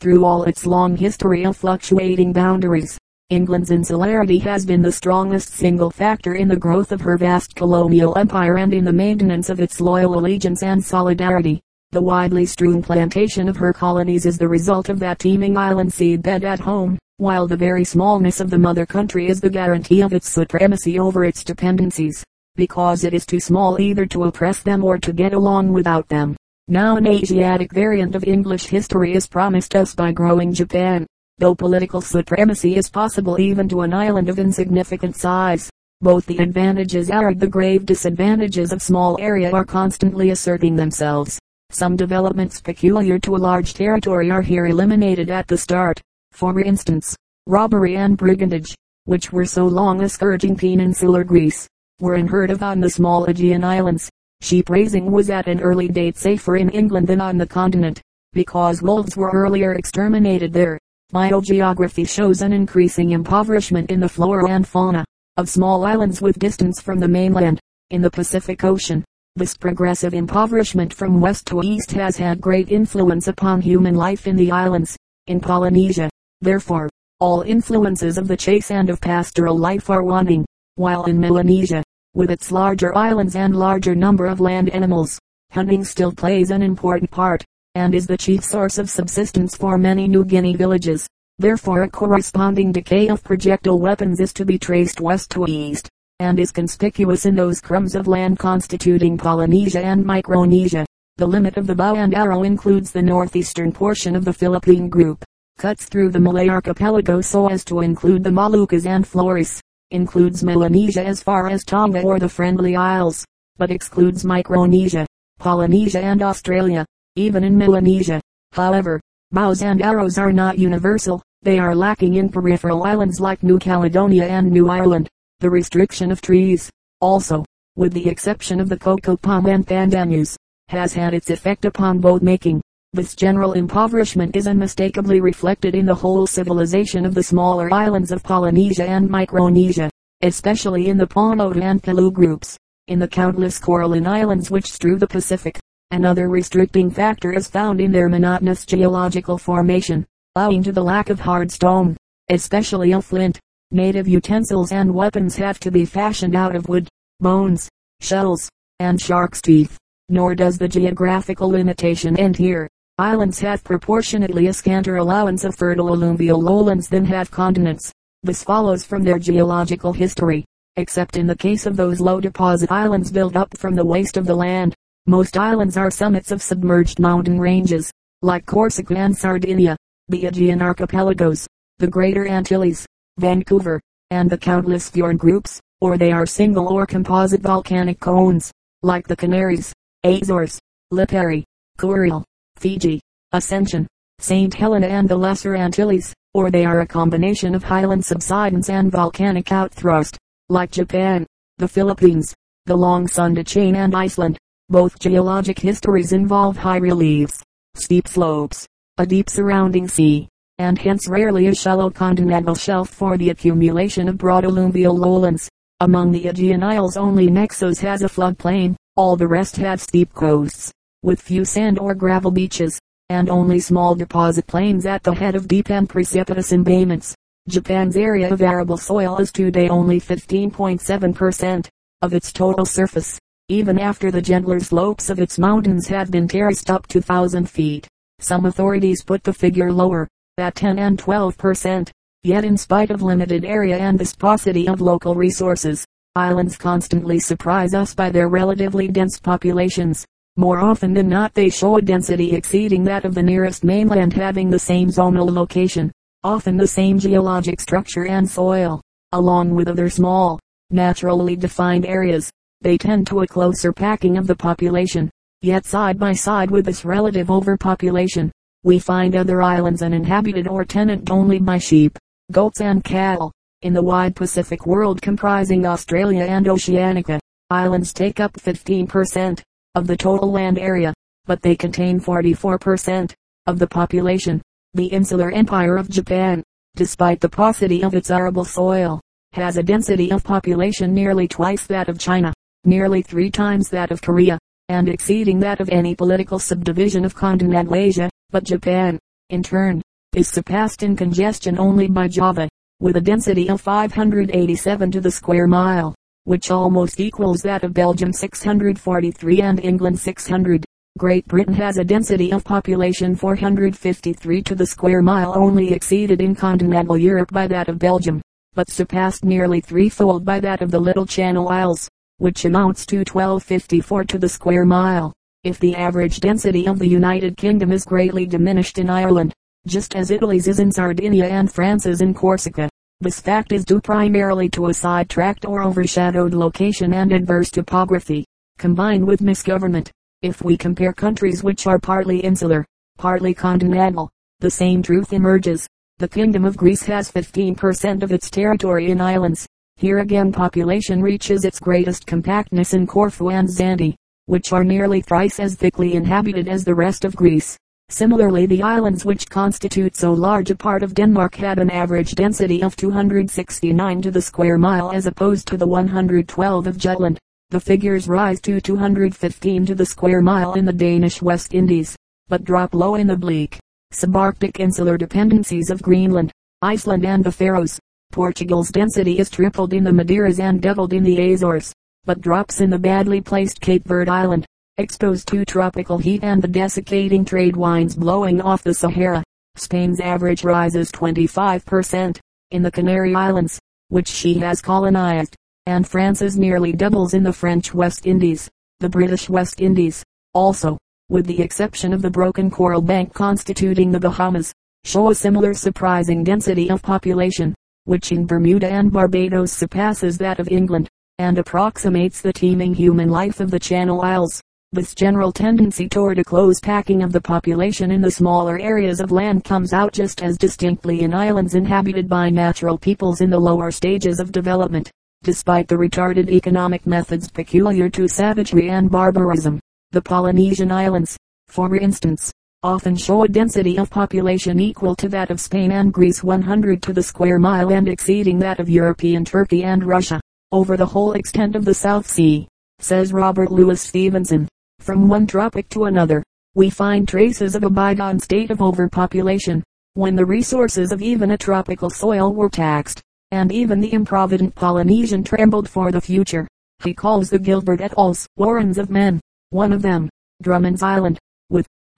Through 0.00 0.24
all 0.24 0.44
its 0.44 0.66
long 0.66 0.96
history 0.96 1.44
of 1.44 1.56
fluctuating 1.56 2.32
boundaries, 2.32 2.98
England's 3.34 3.72
insularity 3.72 4.38
has 4.38 4.64
been 4.64 4.80
the 4.80 4.92
strongest 4.92 5.48
single 5.48 5.90
factor 5.90 6.36
in 6.36 6.46
the 6.46 6.56
growth 6.56 6.92
of 6.92 7.00
her 7.00 7.18
vast 7.18 7.56
colonial 7.56 8.16
empire 8.16 8.58
and 8.58 8.72
in 8.72 8.84
the 8.84 8.92
maintenance 8.92 9.50
of 9.50 9.58
its 9.58 9.80
loyal 9.80 10.16
allegiance 10.16 10.62
and 10.62 10.82
solidarity. 10.82 11.60
The 11.90 12.00
widely 12.00 12.46
strewn 12.46 12.80
plantation 12.80 13.48
of 13.48 13.56
her 13.56 13.72
colonies 13.72 14.24
is 14.24 14.38
the 14.38 14.48
result 14.48 14.88
of 14.88 15.00
that 15.00 15.18
teeming 15.18 15.56
island 15.56 15.90
seedbed 15.90 16.44
at 16.44 16.60
home, 16.60 16.96
while 17.16 17.48
the 17.48 17.56
very 17.56 17.82
smallness 17.82 18.38
of 18.38 18.50
the 18.50 18.58
mother 18.58 18.86
country 18.86 19.26
is 19.26 19.40
the 19.40 19.50
guarantee 19.50 20.00
of 20.00 20.12
its 20.12 20.28
supremacy 20.28 21.00
over 21.00 21.24
its 21.24 21.42
dependencies, 21.42 22.24
because 22.54 23.02
it 23.02 23.14
is 23.14 23.26
too 23.26 23.40
small 23.40 23.80
either 23.80 24.06
to 24.06 24.24
oppress 24.24 24.60
them 24.60 24.84
or 24.84 24.96
to 24.96 25.12
get 25.12 25.32
along 25.32 25.72
without 25.72 26.08
them. 26.08 26.36
Now 26.68 26.96
an 26.96 27.08
Asiatic 27.08 27.72
variant 27.72 28.14
of 28.14 28.22
English 28.22 28.66
history 28.66 29.14
is 29.14 29.26
promised 29.26 29.74
us 29.74 29.92
by 29.92 30.12
growing 30.12 30.52
Japan. 30.52 31.04
Though 31.38 31.54
political 31.54 32.00
supremacy 32.00 32.76
is 32.76 32.88
possible 32.88 33.40
even 33.40 33.68
to 33.70 33.80
an 33.80 33.92
island 33.92 34.28
of 34.28 34.38
insignificant 34.38 35.16
size, 35.16 35.68
both 36.00 36.26
the 36.26 36.38
advantages 36.38 37.10
and 37.10 37.40
the 37.40 37.48
grave 37.48 37.84
disadvantages 37.84 38.72
of 38.72 38.80
small 38.80 39.16
area 39.20 39.50
are 39.50 39.64
constantly 39.64 40.30
asserting 40.30 40.76
themselves. 40.76 41.38
Some 41.70 41.96
developments 41.96 42.60
peculiar 42.60 43.18
to 43.18 43.34
a 43.34 43.38
large 43.38 43.74
territory 43.74 44.30
are 44.30 44.42
here 44.42 44.66
eliminated 44.66 45.28
at 45.28 45.48
the 45.48 45.58
start. 45.58 46.00
For 46.30 46.60
instance, 46.60 47.16
robbery 47.48 47.96
and 47.96 48.16
brigandage, 48.16 48.74
which 49.06 49.32
were 49.32 49.44
so 49.44 49.66
long 49.66 50.02
a 50.02 50.08
scourge 50.08 50.44
in 50.44 50.54
peninsular 50.54 51.24
Greece, 51.24 51.66
were 51.98 52.14
unheard 52.14 52.50
of 52.50 52.62
on 52.62 52.78
the 52.78 52.90
small 52.90 53.24
Aegean 53.24 53.64
islands. 53.64 54.08
Sheep 54.40 54.70
raising 54.70 55.10
was 55.10 55.30
at 55.30 55.48
an 55.48 55.60
early 55.60 55.88
date 55.88 56.16
safer 56.16 56.56
in 56.56 56.70
England 56.70 57.08
than 57.08 57.20
on 57.20 57.38
the 57.38 57.46
continent, 57.46 58.00
because 58.32 58.82
wolves 58.82 59.16
were 59.16 59.30
earlier 59.32 59.72
exterminated 59.72 60.52
there. 60.52 60.78
Biogeography 61.12 62.08
shows 62.08 62.42
an 62.42 62.52
increasing 62.52 63.12
impoverishment 63.12 63.90
in 63.90 64.00
the 64.00 64.08
flora 64.08 64.50
and 64.50 64.66
fauna 64.66 65.04
of 65.36 65.48
small 65.48 65.84
islands 65.84 66.20
with 66.22 66.38
distance 66.38 66.80
from 66.80 66.98
the 66.98 67.06
mainland. 67.06 67.60
In 67.90 68.02
the 68.02 68.10
Pacific 68.10 68.64
Ocean, 68.64 69.04
this 69.36 69.56
progressive 69.56 70.14
impoverishment 70.14 70.92
from 70.92 71.20
west 71.20 71.46
to 71.48 71.60
east 71.62 71.92
has 71.92 72.16
had 72.16 72.40
great 72.40 72.70
influence 72.70 73.28
upon 73.28 73.60
human 73.60 73.94
life 73.94 74.26
in 74.26 74.34
the 74.34 74.50
islands. 74.50 74.96
In 75.26 75.40
Polynesia, 75.40 76.08
therefore, 76.40 76.88
all 77.20 77.42
influences 77.42 78.18
of 78.18 78.26
the 78.26 78.36
chase 78.36 78.70
and 78.70 78.90
of 78.90 79.00
pastoral 79.00 79.56
life 79.56 79.90
are 79.90 80.02
wanting, 80.02 80.44
while 80.76 81.04
in 81.04 81.20
Melanesia, 81.20 81.82
with 82.14 82.30
its 82.30 82.50
larger 82.50 82.96
islands 82.96 83.36
and 83.36 83.54
larger 83.54 83.94
number 83.94 84.26
of 84.26 84.40
land 84.40 84.70
animals, 84.70 85.18
hunting 85.52 85.84
still 85.84 86.12
plays 86.12 86.50
an 86.50 86.62
important 86.62 87.10
part, 87.10 87.44
and 87.74 87.94
is 87.94 88.06
the 88.06 88.16
chief 88.16 88.44
source 88.44 88.78
of 88.78 88.88
subsistence 88.88 89.56
for 89.56 89.76
many 89.76 90.06
New 90.06 90.24
Guinea 90.24 90.54
villages. 90.54 91.06
Therefore 91.38 91.82
a 91.82 91.90
corresponding 91.90 92.70
decay 92.70 93.08
of 93.08 93.24
projectile 93.24 93.80
weapons 93.80 94.20
is 94.20 94.32
to 94.34 94.44
be 94.44 94.58
traced 94.58 95.00
west 95.00 95.30
to 95.30 95.46
east 95.48 95.88
and 96.20 96.38
is 96.38 96.52
conspicuous 96.52 97.26
in 97.26 97.34
those 97.34 97.60
crumbs 97.60 97.96
of 97.96 98.06
land 98.06 98.38
constituting 98.38 99.18
Polynesia 99.18 99.84
and 99.84 100.04
Micronesia. 100.04 100.86
The 101.16 101.26
limit 101.26 101.56
of 101.56 101.66
the 101.66 101.74
bow 101.74 101.96
and 101.96 102.14
arrow 102.14 102.44
includes 102.44 102.92
the 102.92 103.02
northeastern 103.02 103.72
portion 103.72 104.14
of 104.14 104.24
the 104.24 104.32
Philippine 104.32 104.88
group, 104.88 105.24
cuts 105.58 105.86
through 105.86 106.10
the 106.10 106.20
Malay 106.20 106.48
archipelago 106.48 107.20
so 107.20 107.48
as 107.48 107.64
to 107.64 107.80
include 107.80 108.22
the 108.22 108.30
Moluccas 108.30 108.86
and 108.86 109.06
Flores, 109.06 109.60
includes 109.90 110.44
Melanesia 110.44 111.04
as 111.04 111.20
far 111.20 111.48
as 111.48 111.64
Tonga 111.64 112.02
or 112.02 112.20
the 112.20 112.28
Friendly 112.28 112.76
Isles, 112.76 113.24
but 113.56 113.72
excludes 113.72 114.24
Micronesia, 114.24 115.06
Polynesia 115.38 116.00
and 116.00 116.22
Australia, 116.22 116.86
even 117.16 117.44
in 117.44 117.56
Melanesia. 117.56 118.20
However, 118.52 119.00
bows 119.30 119.62
and 119.62 119.82
arrows 119.82 120.18
are 120.18 120.32
not 120.32 120.58
universal, 120.58 121.22
they 121.42 121.58
are 121.58 121.74
lacking 121.74 122.14
in 122.14 122.28
peripheral 122.28 122.84
islands 122.84 123.20
like 123.20 123.42
New 123.42 123.58
Caledonia 123.58 124.26
and 124.26 124.50
New 124.50 124.68
Ireland 124.68 125.08
the 125.44 125.50
restriction 125.50 126.10
of 126.10 126.22
trees, 126.22 126.70
also, 127.02 127.44
with 127.76 127.92
the 127.92 128.08
exception 128.08 128.60
of 128.60 128.70
the 128.70 128.78
cocoa 128.78 129.14
palm 129.14 129.44
and 129.44 129.66
pandanus, 129.66 130.36
has 130.68 130.94
had 130.94 131.12
its 131.12 131.28
effect 131.28 131.66
upon 131.66 131.98
boat 131.98 132.22
making. 132.22 132.62
This 132.94 133.14
general 133.14 133.52
impoverishment 133.52 134.36
is 134.36 134.46
unmistakably 134.46 135.20
reflected 135.20 135.74
in 135.74 135.84
the 135.84 135.94
whole 135.94 136.26
civilization 136.26 137.04
of 137.04 137.14
the 137.14 137.22
smaller 137.22 137.70
islands 137.74 138.10
of 138.10 138.22
Polynesia 138.22 138.84
and 138.84 139.10
Micronesia, 139.10 139.90
especially 140.22 140.88
in 140.88 140.96
the 140.96 141.06
Paumotu 141.06 141.60
and 141.60 141.82
Pelew 141.82 142.10
groups, 142.10 142.56
in 142.86 142.98
the 142.98 143.06
countless 143.06 143.58
coralline 143.58 144.06
islands 144.06 144.50
which 144.50 144.72
strew 144.72 144.96
the 144.96 145.06
Pacific. 145.06 145.58
Another 145.90 146.28
restricting 146.28 146.90
factor 146.90 147.32
is 147.32 147.48
found 147.48 147.80
in 147.80 147.92
their 147.92 148.08
monotonous 148.08 148.66
geological 148.66 149.38
formation, 149.38 150.04
owing 150.36 150.62
to 150.62 150.72
the 150.72 150.82
lack 150.82 151.10
of 151.10 151.20
hard 151.20 151.50
stone, 151.50 151.96
especially 152.30 152.92
of 152.92 153.04
flint. 153.04 153.38
Native 153.70 154.08
utensils 154.08 154.72
and 154.72 154.92
weapons 154.92 155.36
have 155.36 155.58
to 155.60 155.70
be 155.70 155.84
fashioned 155.84 156.34
out 156.34 156.54
of 156.54 156.68
wood, 156.68 156.88
bones, 157.20 157.68
shells, 158.00 158.48
and 158.78 159.00
shark's 159.00 159.40
teeth. 159.40 159.78
Nor 160.08 160.34
does 160.34 160.58
the 160.58 160.68
geographical 160.68 161.48
limitation 161.48 162.18
end 162.18 162.36
here. 162.36 162.68
Islands 162.98 163.40
have 163.40 163.64
proportionately 163.64 164.46
a 164.46 164.52
scanter 164.52 164.96
allowance 164.96 165.44
of 165.44 165.56
fertile 165.56 165.88
alluvial 165.88 166.40
lowlands 166.40 166.88
than 166.88 167.04
have 167.06 167.30
continents. 167.30 167.90
This 168.22 168.44
follows 168.44 168.84
from 168.84 169.02
their 169.02 169.18
geological 169.18 169.92
history, 169.92 170.44
except 170.76 171.16
in 171.16 171.26
the 171.26 171.36
case 171.36 171.66
of 171.66 171.76
those 171.76 172.00
low 172.00 172.20
deposit 172.20 172.70
islands 172.70 173.10
built 173.10 173.34
up 173.34 173.56
from 173.56 173.74
the 173.74 173.84
waste 173.84 174.16
of 174.16 174.26
the 174.26 174.34
land. 174.34 174.74
Most 175.06 175.36
islands 175.36 175.76
are 175.76 175.90
summits 175.90 176.30
of 176.30 176.42
submerged 176.42 176.98
mountain 176.98 177.38
ranges, 177.38 177.92
like 178.22 178.46
Corsica 178.46 178.96
and 178.96 179.14
Sardinia, 179.14 179.76
the 180.08 180.24
Aegean 180.24 180.62
archipelagos, 180.62 181.46
the 181.78 181.86
Greater 181.86 182.26
Antilles, 182.26 182.86
Vancouver, 183.18 183.82
and 184.10 184.30
the 184.30 184.38
countless 184.38 184.88
fjord 184.88 185.18
groups, 185.18 185.60
or 185.82 185.98
they 185.98 186.10
are 186.10 186.24
single 186.24 186.68
or 186.68 186.86
composite 186.86 187.42
volcanic 187.42 188.00
cones, 188.00 188.50
like 188.82 189.06
the 189.06 189.14
Canaries, 189.14 189.74
Azores, 190.04 190.58
Lipari, 190.90 191.44
Kuriles, 191.78 192.24
Fiji, 192.56 192.98
Ascension, 193.32 193.86
St. 194.20 194.54
Helena 194.54 194.86
and 194.86 195.06
the 195.06 195.16
Lesser 195.16 195.54
Antilles, 195.54 196.14
or 196.32 196.50
they 196.50 196.64
are 196.64 196.80
a 196.80 196.86
combination 196.86 197.54
of 197.54 197.62
highland 197.62 198.02
subsidence 198.02 198.70
and 198.70 198.90
volcanic 198.90 199.46
outthrust, 199.46 200.16
like 200.48 200.70
Japan, 200.70 201.26
the 201.58 201.68
Philippines, 201.68 202.34
the 202.64 202.76
Long 202.76 203.06
Sunda 203.06 203.44
chain 203.44 203.76
and 203.76 203.94
Iceland. 203.94 204.38
Both 204.70 204.98
geologic 204.98 205.58
histories 205.58 206.12
involve 206.12 206.56
high 206.56 206.78
reliefs, 206.78 207.42
steep 207.76 208.08
slopes, 208.08 208.66
a 208.96 209.04
deep 209.04 209.28
surrounding 209.28 209.88
sea, 209.88 210.26
and 210.58 210.78
hence 210.78 211.06
rarely 211.06 211.48
a 211.48 211.54
shallow 211.54 211.90
continental 211.90 212.54
shelf 212.54 212.88
for 212.88 213.18
the 213.18 213.28
accumulation 213.28 214.08
of 214.08 214.16
broad 214.16 214.44
alluvial 214.44 214.96
lowlands. 214.96 215.50
Among 215.80 216.12
the 216.12 216.28
Aegean 216.28 216.62
Isles 216.62 216.96
only 216.96 217.28
Naxos 217.28 217.78
has 217.80 218.02
a 218.02 218.08
floodplain, 218.08 218.74
all 218.96 219.16
the 219.16 219.28
rest 219.28 219.56
have 219.56 219.82
steep 219.82 220.14
coasts, 220.14 220.72
with 221.02 221.20
few 221.20 221.44
sand 221.44 221.78
or 221.78 221.94
gravel 221.94 222.30
beaches, 222.30 222.78
and 223.10 223.28
only 223.28 223.60
small 223.60 223.94
deposit 223.94 224.46
plains 224.46 224.86
at 224.86 225.02
the 225.02 225.14
head 225.14 225.34
of 225.34 225.46
deep 225.46 225.70
and 225.70 225.90
precipitous 225.90 226.52
embayments. 226.52 227.14
Japan's 227.48 227.98
area 227.98 228.32
of 228.32 228.40
arable 228.40 228.78
soil 228.78 229.18
is 229.18 229.30
today 229.30 229.68
only 229.68 230.00
15.7% 230.00 231.68
of 232.00 232.14
its 232.14 232.32
total 232.32 232.64
surface, 232.64 233.18
even 233.50 233.78
after 233.78 234.10
the 234.10 234.22
gentler 234.22 234.58
slopes 234.58 235.10
of 235.10 235.20
its 235.20 235.38
mountains 235.38 235.86
have 235.86 236.10
been 236.10 236.26
terraced 236.26 236.70
up 236.70 236.86
to 236.86 237.02
thousand 237.02 237.50
feet. 237.50 237.86
Some 238.18 238.46
authorities 238.46 239.04
put 239.04 239.22
the 239.22 239.34
figure 239.34 239.70
lower, 239.70 240.08
at 240.38 240.54
10 240.54 240.78
and 240.78 240.98
12 240.98 241.36
per 241.36 241.52
cent. 241.52 241.92
Yet 242.22 242.46
in 242.46 242.56
spite 242.56 242.90
of 242.90 243.02
limited 243.02 243.44
area 243.44 243.76
and 243.76 243.98
the 243.98 244.14
paucity 244.18 244.66
of 244.66 244.80
local 244.80 245.14
resources, 245.14 245.84
islands 246.16 246.56
constantly 246.56 247.18
surprise 247.18 247.74
us 247.74 247.94
by 247.94 248.08
their 248.08 248.30
relatively 248.30 248.88
dense 248.88 249.20
populations. 249.20 250.06
More 250.36 250.58
often 250.58 250.94
than 250.94 251.10
not 251.10 251.34
they 251.34 251.50
show 251.50 251.76
a 251.76 251.82
density 251.82 252.32
exceeding 252.32 252.82
that 252.84 253.04
of 253.04 253.14
the 253.14 253.22
nearest 253.22 253.62
mainland 253.62 254.14
having 254.14 254.48
the 254.48 254.58
same 254.58 254.88
zonal 254.88 255.30
location, 255.30 255.92
often 256.22 256.56
the 256.56 256.66
same 256.66 256.98
geologic 256.98 257.60
structure 257.60 258.06
and 258.06 258.26
soil, 258.26 258.80
along 259.12 259.54
with 259.54 259.68
other 259.68 259.90
small, 259.90 260.40
naturally 260.70 261.36
defined 261.36 261.84
areas. 261.84 262.32
They 262.64 262.78
tend 262.78 263.06
to 263.08 263.20
a 263.20 263.26
closer 263.26 263.74
packing 263.74 264.16
of 264.16 264.26
the 264.26 264.34
population, 264.34 265.10
yet 265.42 265.66
side 265.66 265.98
by 265.98 266.14
side 266.14 266.50
with 266.50 266.64
this 266.64 266.82
relative 266.82 267.30
overpopulation, 267.30 268.32
we 268.62 268.78
find 268.78 269.14
other 269.14 269.42
islands 269.42 269.82
uninhabited 269.82 270.48
or 270.48 270.64
tenanted 270.64 271.10
only 271.10 271.38
by 271.38 271.58
sheep, 271.58 271.98
goats 272.32 272.62
and 272.62 272.82
cattle. 272.82 273.30
In 273.60 273.74
the 273.74 273.82
wide 273.82 274.16
Pacific 274.16 274.64
world 274.64 275.02
comprising 275.02 275.66
Australia 275.66 276.24
and 276.24 276.46
Oceanica, 276.46 277.20
islands 277.50 277.92
take 277.92 278.18
up 278.18 278.32
15% 278.32 279.42
of 279.74 279.86
the 279.86 279.96
total 279.96 280.32
land 280.32 280.58
area, 280.58 280.94
but 281.26 281.42
they 281.42 281.54
contain 281.54 282.00
44% 282.00 283.12
of 283.46 283.58
the 283.58 283.66
population. 283.66 284.40
The 284.72 284.86
insular 284.86 285.30
empire 285.30 285.76
of 285.76 285.90
Japan, 285.90 286.42
despite 286.76 287.20
the 287.20 287.28
paucity 287.28 287.84
of 287.84 287.94
its 287.94 288.10
arable 288.10 288.46
soil, 288.46 289.02
has 289.34 289.58
a 289.58 289.62
density 289.62 290.10
of 290.10 290.24
population 290.24 290.94
nearly 290.94 291.28
twice 291.28 291.66
that 291.66 291.90
of 291.90 291.98
China. 291.98 292.32
Nearly 292.66 293.02
three 293.02 293.30
times 293.30 293.68
that 293.70 293.90
of 293.90 294.02
Korea, 294.02 294.38
and 294.68 294.88
exceeding 294.88 295.38
that 295.40 295.60
of 295.60 295.68
any 295.68 295.94
political 295.94 296.38
subdivision 296.38 297.04
of 297.04 297.14
continental 297.14 297.74
Asia, 297.74 298.08
but 298.30 298.44
Japan, 298.44 298.98
in 299.30 299.42
turn, 299.42 299.82
is 300.14 300.28
surpassed 300.28 300.82
in 300.82 300.96
congestion 300.96 301.58
only 301.58 301.88
by 301.88 302.08
Java, 302.08 302.48
with 302.80 302.96
a 302.96 303.00
density 303.00 303.48
of 303.48 303.60
587 303.60 304.90
to 304.90 305.00
the 305.00 305.10
square 305.10 305.46
mile, 305.46 305.94
which 306.24 306.50
almost 306.50 307.00
equals 307.00 307.40
that 307.42 307.64
of 307.64 307.74
Belgium 307.74 308.12
643 308.12 309.42
and 309.42 309.64
England 309.64 309.98
600. 309.98 310.64
Great 310.96 311.26
Britain 311.26 311.54
has 311.54 311.78
a 311.78 311.84
density 311.84 312.32
of 312.32 312.44
population 312.44 313.16
453 313.16 314.42
to 314.42 314.54
the 314.54 314.66
square 314.66 315.02
mile 315.02 315.36
only 315.36 315.72
exceeded 315.72 316.20
in 316.20 316.34
continental 316.34 316.96
Europe 316.96 317.32
by 317.32 317.46
that 317.48 317.68
of 317.68 317.78
Belgium, 317.78 318.22
but 318.54 318.70
surpassed 318.70 319.24
nearly 319.24 319.60
threefold 319.60 320.24
by 320.24 320.38
that 320.38 320.62
of 320.62 320.70
the 320.70 320.78
Little 320.78 321.04
Channel 321.04 321.48
Isles, 321.48 321.88
which 322.18 322.44
amounts 322.44 322.86
to 322.86 322.98
1254 322.98 324.04
to 324.04 324.18
the 324.18 324.28
square 324.28 324.64
mile. 324.64 325.12
If 325.42 325.58
the 325.58 325.74
average 325.74 326.20
density 326.20 326.66
of 326.66 326.78
the 326.78 326.88
United 326.88 327.36
Kingdom 327.36 327.72
is 327.72 327.84
greatly 327.84 328.26
diminished 328.26 328.78
in 328.78 328.88
Ireland, 328.88 329.34
just 329.66 329.94
as 329.94 330.10
Italy's 330.10 330.48
is 330.48 330.58
in 330.58 330.70
Sardinia 330.70 331.26
and 331.26 331.52
France's 331.52 332.00
in 332.00 332.14
Corsica, 332.14 332.68
this 333.00 333.20
fact 333.20 333.52
is 333.52 333.64
due 333.64 333.80
primarily 333.80 334.48
to 334.50 334.68
a 334.68 334.74
side-tracked 334.74 335.44
or 335.44 335.62
overshadowed 335.62 336.32
location 336.32 336.94
and 336.94 337.12
adverse 337.12 337.50
topography, 337.50 338.24
combined 338.58 339.06
with 339.06 339.20
misgovernment. 339.20 339.90
If 340.22 340.42
we 340.42 340.56
compare 340.56 340.92
countries 340.92 341.42
which 341.42 341.66
are 341.66 341.78
partly 341.78 342.20
insular, 342.20 342.64
partly 342.96 343.34
continental, 343.34 344.08
the 344.40 344.50
same 344.50 344.82
truth 344.82 345.12
emerges. 345.12 345.66
The 345.98 346.08
kingdom 346.08 346.44
of 346.44 346.56
Greece 346.56 346.82
has 346.84 347.10
15% 347.10 348.02
of 348.02 348.12
its 348.12 348.30
territory 348.30 348.90
in 348.90 349.00
islands. 349.00 349.46
Here 349.76 349.98
again 349.98 350.30
population 350.30 351.02
reaches 351.02 351.44
its 351.44 351.58
greatest 351.58 352.06
compactness 352.06 352.74
in 352.74 352.86
Corfu 352.86 353.30
and 353.30 353.48
Zante, 353.48 353.94
which 354.26 354.52
are 354.52 354.62
nearly 354.62 355.02
thrice 355.02 355.40
as 355.40 355.56
thickly 355.56 355.94
inhabited 355.94 356.46
as 356.46 356.64
the 356.64 356.74
rest 356.74 357.04
of 357.04 357.16
Greece. 357.16 357.58
Similarly 357.88 358.46
the 358.46 358.62
islands 358.62 359.04
which 359.04 359.28
constitute 359.28 359.96
so 359.96 360.12
large 360.12 360.50
a 360.50 360.54
part 360.54 360.82
of 360.82 360.94
Denmark 360.94 361.34
had 361.34 361.58
an 361.58 361.70
average 361.70 362.14
density 362.14 362.62
of 362.62 362.76
269 362.76 364.00
to 364.02 364.10
the 364.10 364.22
square 364.22 364.58
mile 364.58 364.92
as 364.92 365.06
opposed 365.06 365.48
to 365.48 365.56
the 365.56 365.66
112 365.66 366.66
of 366.66 366.78
Jutland. 366.78 367.18
The 367.50 367.60
figures 367.60 368.08
rise 368.08 368.40
to 368.42 368.60
215 368.60 369.66
to 369.66 369.74
the 369.74 369.84
square 369.84 370.22
mile 370.22 370.54
in 370.54 370.64
the 370.64 370.72
Danish 370.72 371.20
West 371.20 371.52
Indies, 371.52 371.96
but 372.28 372.44
drop 372.44 372.74
low 372.74 372.94
in 372.94 373.08
the 373.08 373.16
bleak, 373.16 373.58
subarctic 373.92 374.60
insular 374.60 374.96
dependencies 374.96 375.68
of 375.68 375.82
Greenland, 375.82 376.32
Iceland 376.62 377.04
and 377.04 377.22
the 377.22 377.32
Faroes. 377.32 377.78
Portugal's 378.14 378.70
density 378.70 379.18
is 379.18 379.28
tripled 379.28 379.72
in 379.72 379.82
the 379.82 379.90
Madeiras 379.90 380.38
and 380.38 380.62
doubled 380.62 380.92
in 380.92 381.02
the 381.02 381.32
Azores, 381.32 381.72
but 382.04 382.20
drops 382.20 382.60
in 382.60 382.70
the 382.70 382.78
badly 382.78 383.20
placed 383.20 383.60
Cape 383.60 383.84
Verde 383.84 384.08
Island, 384.08 384.46
exposed 384.76 385.26
to 385.26 385.44
tropical 385.44 385.98
heat 385.98 386.22
and 386.22 386.40
the 386.40 386.46
desiccating 386.46 387.24
trade 387.24 387.56
winds 387.56 387.96
blowing 387.96 388.40
off 388.40 388.62
the 388.62 388.72
Sahara. 388.72 389.24
Spain's 389.56 389.98
average 389.98 390.44
rises 390.44 390.92
25% 390.92 392.20
in 392.52 392.62
the 392.62 392.70
Canary 392.70 393.16
Islands, 393.16 393.58
which 393.88 394.06
she 394.06 394.34
has 394.34 394.62
colonized 394.62 395.34
and 395.66 395.84
France's 395.84 396.38
nearly 396.38 396.72
doubles 396.72 397.14
in 397.14 397.24
the 397.24 397.32
French 397.32 397.74
West 397.74 398.06
Indies, 398.06 398.48
the 398.78 398.88
British 398.88 399.28
West 399.28 399.60
Indies, 399.60 400.04
also, 400.34 400.78
with 401.08 401.26
the 401.26 401.42
exception 401.42 401.92
of 401.92 402.00
the 402.00 402.10
broken 402.10 402.48
coral 402.48 402.80
bank 402.80 403.12
constituting 403.12 403.90
the 403.90 403.98
Bahamas, 403.98 404.52
show 404.84 405.10
a 405.10 405.14
similar 405.16 405.52
surprising 405.52 406.22
density 406.22 406.70
of 406.70 406.80
population, 406.80 407.56
which 407.84 408.12
in 408.12 408.26
Bermuda 408.26 408.68
and 408.68 408.92
Barbados 408.92 409.52
surpasses 409.52 410.18
that 410.18 410.38
of 410.38 410.48
England, 410.48 410.88
and 411.18 411.38
approximates 411.38 412.20
the 412.20 412.32
teeming 412.32 412.74
human 412.74 413.08
life 413.08 413.40
of 413.40 413.50
the 413.50 413.58
Channel 413.58 414.02
Isles. 414.02 414.40
This 414.72 414.94
general 414.94 415.32
tendency 415.32 415.88
toward 415.88 416.18
a 416.18 416.24
close 416.24 416.60
packing 416.60 417.02
of 417.02 417.12
the 417.12 417.20
population 417.20 417.90
in 417.90 418.00
the 418.00 418.10
smaller 418.10 418.58
areas 418.58 419.00
of 419.00 419.12
land 419.12 419.44
comes 419.44 419.72
out 419.72 419.92
just 419.92 420.22
as 420.22 420.36
distinctly 420.36 421.02
in 421.02 421.14
islands 421.14 421.54
inhabited 421.54 422.08
by 422.08 422.30
natural 422.30 422.76
peoples 422.76 423.20
in 423.20 423.30
the 423.30 423.38
lower 423.38 423.70
stages 423.70 424.20
of 424.20 424.32
development 424.32 424.90
despite 425.24 425.66
the 425.66 425.74
retarded 425.74 426.28
economic 426.28 426.86
methods 426.86 427.30
peculiar 427.30 427.88
to 427.88 428.06
savagery 428.06 428.68
and 428.68 428.90
barbarism. 428.90 429.58
The 429.90 430.02
Polynesian 430.02 430.70
islands, 430.70 431.16
for 431.48 431.74
instance, 431.76 432.30
often 432.64 432.96
show 432.96 433.24
a 433.24 433.28
density 433.28 433.76
of 433.76 433.90
population 433.90 434.58
equal 434.58 434.96
to 434.96 435.06
that 435.06 435.30
of 435.30 435.38
Spain 435.38 435.70
and 435.70 435.92
Greece 435.92 436.24
100 436.24 436.82
to 436.82 436.94
the 436.94 437.02
square 437.02 437.38
mile 437.38 437.70
and 437.70 437.86
exceeding 437.86 438.38
that 438.38 438.58
of 438.58 438.70
European 438.70 439.22
Turkey 439.22 439.64
and 439.64 439.84
Russia, 439.84 440.18
over 440.50 440.78
the 440.78 440.86
whole 440.86 441.12
extent 441.12 441.56
of 441.56 441.66
the 441.66 441.74
South 441.74 442.08
Sea, 442.08 442.48
says 442.78 443.12
Robert 443.12 443.52
Louis 443.52 443.78
Stevenson. 443.78 444.48
From 444.78 445.08
one 445.08 445.26
tropic 445.26 445.68
to 445.68 445.84
another, 445.84 446.22
we 446.54 446.70
find 446.70 447.06
traces 447.06 447.54
of 447.54 447.64
a 447.64 447.70
bygone 447.70 448.18
state 448.18 448.50
of 448.50 448.62
overpopulation, 448.62 449.62
when 449.92 450.16
the 450.16 450.24
resources 450.24 450.90
of 450.90 451.02
even 451.02 451.32
a 451.32 451.38
tropical 451.38 451.90
soil 451.90 452.32
were 452.32 452.48
taxed 452.48 453.02
and 453.30 453.52
even 453.52 453.80
the 453.80 453.92
improvident 453.92 454.54
Polynesian 454.54 455.22
trembled 455.22 455.68
for 455.68 455.92
the 455.92 456.00
future. 456.00 456.48
He 456.82 456.94
calls 456.94 457.28
the 457.28 457.38
Gilbert 457.38 457.82
et 457.82 457.92
Atolls 457.92 458.26
warrens 458.36 458.78
of 458.78 458.88
men. 458.88 459.20
One 459.50 459.72
of 459.72 459.82
them, 459.82 460.08
Drummond's 460.40 460.82
Island, 460.82 461.18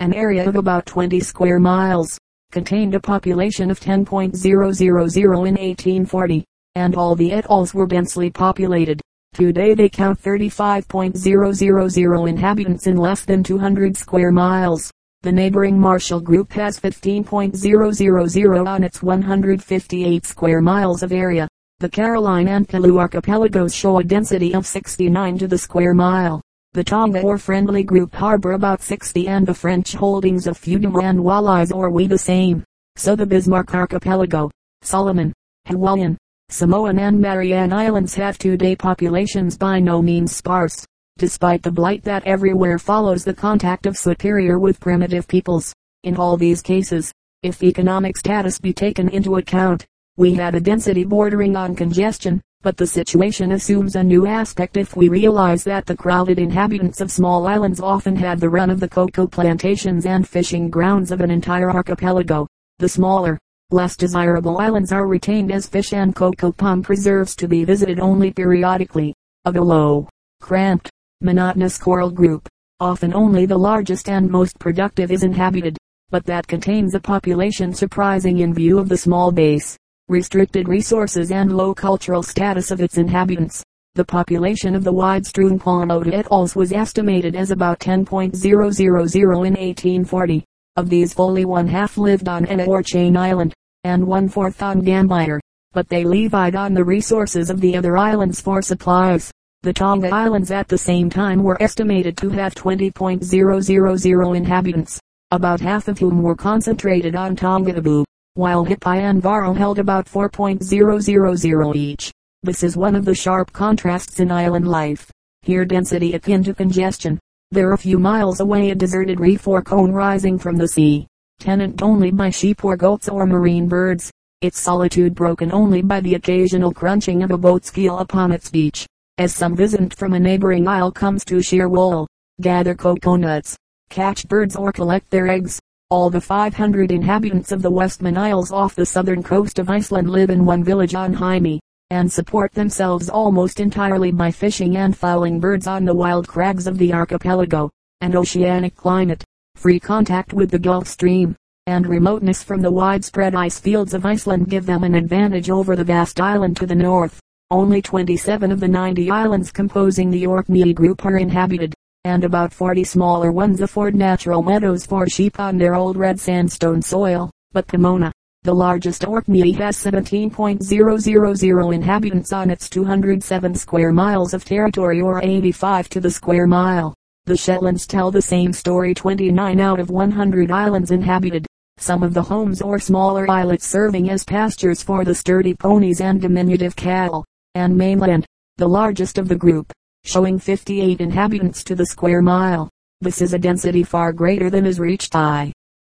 an 0.01 0.13
area 0.13 0.47
of 0.47 0.57
about 0.57 0.85
20 0.85 1.21
square 1.21 1.59
miles, 1.59 2.19
contained 2.53 2.95
a 2.95 3.01
population 3.01 3.71
of 3.71 3.81
10.000 3.81 4.45
in 4.45 5.55
1840, 5.55 6.45
and 6.75 6.95
all 6.95 7.15
the 7.15 7.33
atolls 7.33 7.73
were 7.73 7.87
densely 7.87 8.29
populated. 8.31 9.01
Today 9.33 9.73
they 9.75 9.89
count 9.89 10.21
35.000 10.21 12.29
inhabitants 12.29 12.87
in 12.87 12.97
less 12.97 13.25
than 13.25 13.43
200 13.43 13.97
square 13.97 14.33
miles. 14.33 14.91
The 15.23 15.33
neighboring 15.33 15.81
Marshall 15.81 16.21
Group 16.21 16.53
has 16.53 16.79
15.000 16.79 18.67
on 18.67 18.85
its 18.85 19.03
158 19.03 20.27
square 20.27 20.61
miles 20.61 21.03
of 21.03 21.11
area. 21.13 21.49
The 21.81 21.89
Caroline 21.89 22.49
and 22.49 22.69
Pelew 22.69 22.99
archipelagos 22.99 23.75
show 23.75 23.99
a 23.99 24.05
density 24.05 24.53
of 24.55 24.67
69 24.67 25.39
to 25.39 25.49
the 25.49 25.57
square 25.59 25.95
mile. 25.95 26.43
The 26.77 26.85
Tonga 26.85 27.23
or 27.23 27.39
Friendly 27.39 27.83
Group 27.83 28.15
harbor 28.15 28.53
about 28.53 28.83
60 28.83 29.29
and 29.29 29.47
the 29.47 29.55
French 29.55 29.95
holdings 29.95 30.47
of 30.47 30.59
Fudum 30.61 31.03
and 31.03 31.25
Wallis 31.25 31.73
or 31.73 31.89
we 31.89 32.07
the 32.07 32.19
same. 32.19 32.65
So 32.97 33.17
the 33.17 33.25
Bismarck 33.25 33.75
archipelago, 33.75 34.51
Solomon, 34.83 35.33
Hawaiian, 35.65 36.19
Samoan 36.51 36.99
and 36.99 37.19
Marianne 37.19 37.73
Islands 37.73 38.15
have 38.17 38.37
today 38.37 38.77
populations 38.77 39.57
by 39.57 39.81
no 39.81 40.03
means 40.03 40.37
sparse 40.37 40.85
despite 41.17 41.63
the 41.63 41.73
blight 41.73 42.05
that 42.05 42.27
everywhere 42.27 42.79
follows 42.79 43.25
the 43.25 43.33
contact 43.33 43.87
of 43.87 43.97
superior 43.97 44.59
with 44.59 44.79
primitive 44.79 45.27
peoples. 45.27 45.73
In 46.05 46.19
all 46.19 46.37
these 46.37 46.61
cases, 46.61 47.11
if 47.43 47.63
economic 47.63 48.19
status 48.19 48.59
be 48.59 48.75
taken 48.75 49.09
into 49.09 49.37
account, 49.37 49.87
we 50.19 50.35
had 50.35 50.55
a 50.55 50.61
density 50.61 51.05
bordering 51.05 51.57
on 51.57 51.75
congestion, 51.75 52.43
but 52.63 52.77
the 52.77 52.87
situation 52.87 53.53
assumes 53.53 53.95
a 53.95 54.03
new 54.03 54.27
aspect 54.27 54.77
if 54.77 54.97
we 54.97 55.09
realize 55.09 55.63
that 55.63 55.87
the 55.87 55.97
crowded 55.97 56.39
inhabitants 56.39 57.01
of 57.01 57.11
small 57.11 57.47
islands 57.47 57.81
often 57.81 58.17
had 58.17 58.41
the 58.41 58.49
run 58.49 58.71
of 58.71 58.81
the 58.81 58.89
cocoa 58.89 59.27
plantations 59.27 60.05
and 60.05 60.29
fishing 60.29 60.69
grounds 60.69 61.11
of 61.11 61.21
an 61.21 61.31
entire 61.31 61.71
archipelago. 61.71 62.47
The 62.79 62.89
smaller, 62.89 63.39
less 63.71 63.97
desirable 63.97 64.59
islands 64.59 64.93
are 64.93 65.07
retained 65.07 65.53
as 65.53 65.69
fish 65.69 65.93
and 65.93 66.15
cocoa 66.15 66.53
palm 66.53 66.83
preserves 66.83 67.37
to 67.37 67.49
be 67.49 67.65
visited 67.65 68.01
only 68.01 68.33
periodically. 68.33 69.15
Of 69.45 69.57
a 69.57 69.61
low, 69.61 70.09
cramped, 70.41 70.91
monotonous 71.21 71.79
coral 71.79 72.11
group. 72.11 72.49
Often 72.81 73.15
only 73.15 73.47
the 73.47 73.57
largest 73.57 74.09
and 74.09 74.29
most 74.29 74.59
productive 74.59 75.11
is 75.11 75.23
inhabited, 75.23 75.79
but 76.11 76.25
that 76.27 76.47
contains 76.47 76.95
a 76.95 77.01
population 77.01 77.73
surprising 77.73 78.41
in 78.41 78.53
view 78.53 78.79
of 78.79 78.89
the 78.89 78.97
small 78.97 79.31
base, 79.33 79.77
restricted 80.09 80.69
resources 80.69 81.33
and 81.33 81.57
low 81.57 81.75
cultural 81.75 82.23
status 82.23 82.71
of 82.71 82.81
its 82.81 82.97
inhabitants. 82.97 83.65
The 83.97 84.05
population 84.05 84.77
of 84.77 84.85
the 84.85 84.93
wide-strewn 84.93 85.59
Paumotu 85.59 86.17
atolls 86.17 86.55
was 86.55 86.73
estimated 86.73 87.35
as 87.35 87.51
about 87.51 87.81
10.000 87.81 88.45
in 88.45 89.55
1840. 89.55 90.45
Of 90.77 90.89
these 90.91 91.13
fully 91.13 91.45
one 91.45 91.67
half 91.67 91.99
lived 91.99 92.29
on 92.29 92.47
Anaa 92.47 92.69
or 92.69 92.83
Chain 92.83 93.17
Island, 93.17 93.53
and 93.83 94.07
one 94.07 94.29
fourth 94.29 94.63
on 94.63 94.81
Gambier, 94.81 95.41
but 95.73 95.89
they 95.89 96.05
levied 96.05 96.55
on 96.55 96.75
the 96.75 96.85
resources 96.85 97.51
of 97.51 97.61
the 97.61 97.77
other 97.77 97.97
islands 97.97 98.41
for 98.41 98.63
supplies. 98.63 99.33
The 99.63 99.73
Tonga 99.73 100.15
Islands 100.15 100.53
at 100.53 100.69
the 100.69 100.79
same 100.79 101.11
time 101.11 101.43
were 101.43 101.61
estimated 101.61 102.17
to 102.19 102.29
have 102.31 102.55
20.000 102.55 104.37
inhabitants, 104.37 105.01
about 105.33 105.61
half 105.61 105.89
of 105.89 105.99
whom 105.99 106.23
were 106.23 106.37
concentrated 106.37 107.17
on 107.17 107.35
Tongatabu, 107.35 108.05
while 108.37 108.65
Ha'apai 108.65 108.99
and 108.99 109.21
Vavau 109.21 109.57
held 109.57 109.79
about 109.79 110.07
4.000 110.07 111.77
each. 111.77 112.13
This 112.43 112.63
is 112.63 112.77
one 112.77 112.95
of 112.95 113.05
the 113.05 113.15
sharp 113.15 113.53
contrasts 113.53 114.21
in 114.21 114.31
island 114.31 114.69
life. 114.69 115.11
Here 115.43 115.65
density 115.65 116.13
akin 116.15 116.45
to 116.45 116.55
congestion. 116.55 117.19
There 117.51 117.73
a 117.73 117.79
few 117.79 117.99
miles 117.99 118.41
away 118.41 118.71
a 118.71 118.75
deserted 118.75 119.19
reef 119.19 119.49
or 119.49 119.63
cone 119.63 119.91
rising 119.91 120.39
from 120.39 120.57
the 120.57 120.69
sea, 120.69 121.07
tenant 121.41 121.83
only 121.83 122.11
by 122.11 122.31
sheep 122.31 122.65
or 122.65 122.77
goats 122.77 123.09
or 123.09 123.27
marine 123.27 123.67
birds, 123.69 124.11
its 124.41 124.61
solitude 124.61 125.15
broken 125.15 125.51
only 125.51 125.83
by 125.83 126.01
the 126.01 126.15
occasional 126.15 126.73
crunching 126.73 127.23
of 127.23 127.31
a 127.31 127.39
boat's 127.39 127.71
keel 127.71 127.99
upon 127.99 128.31
its 128.31 128.51
beach 128.51 128.87
as 129.19 129.35
some 129.35 129.57
visitant 129.57 129.95
from 129.95 130.13
a 130.13 130.21
neighboring 130.21 130.69
isle 130.69 130.93
comes 130.93 131.25
to 131.25 131.43
shear 131.43 131.71
wool, 131.71 132.07
gather 132.43 132.75
coconuts, 132.75 133.57
catch 133.89 134.29
birds 134.29 134.55
or 134.55 134.73
collect 134.73 135.11
their 135.11 135.27
eggs. 135.27 135.59
All 135.89 136.11
the 136.11 136.21
500 136.21 136.91
inhabitants 136.91 137.53
of 137.53 137.63
the 137.63 137.71
Westman 137.71 138.19
Isles 138.19 138.51
off 138.51 138.75
the 138.75 138.85
southern 138.85 139.23
coast 139.23 139.61
of 139.61 139.71
Iceland 139.71 140.11
live 140.11 140.31
in 140.31 140.45
one 140.45 140.65
village 140.65 140.97
on 140.97 141.15
Heimaey, 141.15 141.61
and 141.91 142.11
support 142.11 142.53
themselves 142.53 143.09
almost 143.09 143.61
entirely 143.61 144.11
by 144.11 144.33
fishing 144.33 144.79
and 144.79 144.97
fowling 144.97 145.39
birds 145.39 145.69
on 145.69 145.85
the 145.85 145.95
wild 145.95 146.27
crags 146.27 146.67
of 146.67 146.77
the 146.77 146.93
archipelago. 146.93 147.71
An 148.01 148.17
oceanic 148.17 148.75
climate, 148.75 149.23
free 149.55 149.79
contact 149.79 150.33
with 150.33 150.51
the 150.51 150.59
Gulf 150.59 150.89
Stream, 150.89 151.37
and 151.69 151.87
remoteness 151.87 152.43
from 152.43 152.63
the 152.63 152.73
widespread 152.73 153.37
ice 153.37 153.61
fields 153.61 153.95
of 153.95 154.05
Iceland 154.05 154.51
give 154.51 154.67
them 154.67 154.83
an 154.83 154.97
advantage 154.97 155.51
over 155.51 155.77
the 155.77 155.85
vast 155.85 156.21
island 156.21 156.57
to 156.57 156.67
the 156.67 156.75
north. 156.75 157.21
Only 157.53 157.81
27 157.81 158.51
of 158.51 158.59
the 158.59 158.67
90 158.67 159.09
islands 159.13 159.53
composing 159.53 160.11
the 160.11 160.27
Orkney 160.27 160.73
group 160.75 161.07
are 161.07 161.19
inhabited, 161.19 161.76
and 162.07 162.23
about 162.23 162.53
40 162.53 162.85
smaller 162.85 163.33
ones 163.33 163.61
afford 163.61 163.97
natural 163.97 164.41
meadows 164.41 164.87
for 164.87 165.09
sheep 165.09 165.41
on 165.41 165.59
their 165.59 165.75
old 165.75 165.97
red 165.97 166.21
sandstone 166.21 166.81
soil. 166.81 167.33
But 167.51 167.67
Pomona, 167.67 168.13
the 168.45 168.55
largest 168.55 169.05
Orkney 169.05 169.51
has 169.51 169.77
17.000 169.77 171.75
inhabitants 171.75 172.33
on 172.33 172.49
its 172.49 172.71
207 172.71 173.57
square 173.57 173.91
miles 173.91 174.35
of 174.35 174.45
territory 174.45 175.01
or 175.01 175.21
85 175.21 175.89
to 175.89 176.01
the 176.01 176.09
square 176.09 176.47
mile. 176.47 176.95
The 177.25 177.37
Shetlands 177.37 177.89
tell 177.89 178.13
the 178.13 178.23
same 178.23 178.53
story 178.53 178.95
29 178.95 179.59
out 179.59 179.81
of 179.81 179.91
100 179.91 180.53
islands 180.53 180.93
inhabited. 180.93 181.45
Some 181.79 182.05
of 182.05 182.15
the 182.15 182.23
holms 182.23 182.65
or 182.65 182.79
smaller 182.79 183.29
islets 183.29 183.67
serving 183.67 184.11
as 184.11 184.25
pastures 184.25 184.81
for 184.81 185.05
the 185.05 185.13
sturdy 185.15 185.55
ponies 185.55 186.01
and 186.01 186.21
diminutive 186.21 186.77
cattle 186.77 187.25
and 187.57 187.77
mainland, 187.77 188.25
the 188.59 188.69
largest 188.69 189.19
of 189.19 189.27
the 189.27 189.35
group, 189.35 189.73
showing 190.07 190.39
58 190.39 191.01
inhabitants 191.01 191.65
to 191.65 191.75
the 191.75 191.87
square 191.87 192.23
mile. 192.23 192.71
This 193.01 193.21
is 193.21 193.35
a 193.35 193.39
density 193.39 193.83
far 193.83 194.13
greater 194.13 194.51
than 194.51 194.65
is 194.65 194.79
reached 194.79 195.13
by 195.13 195.53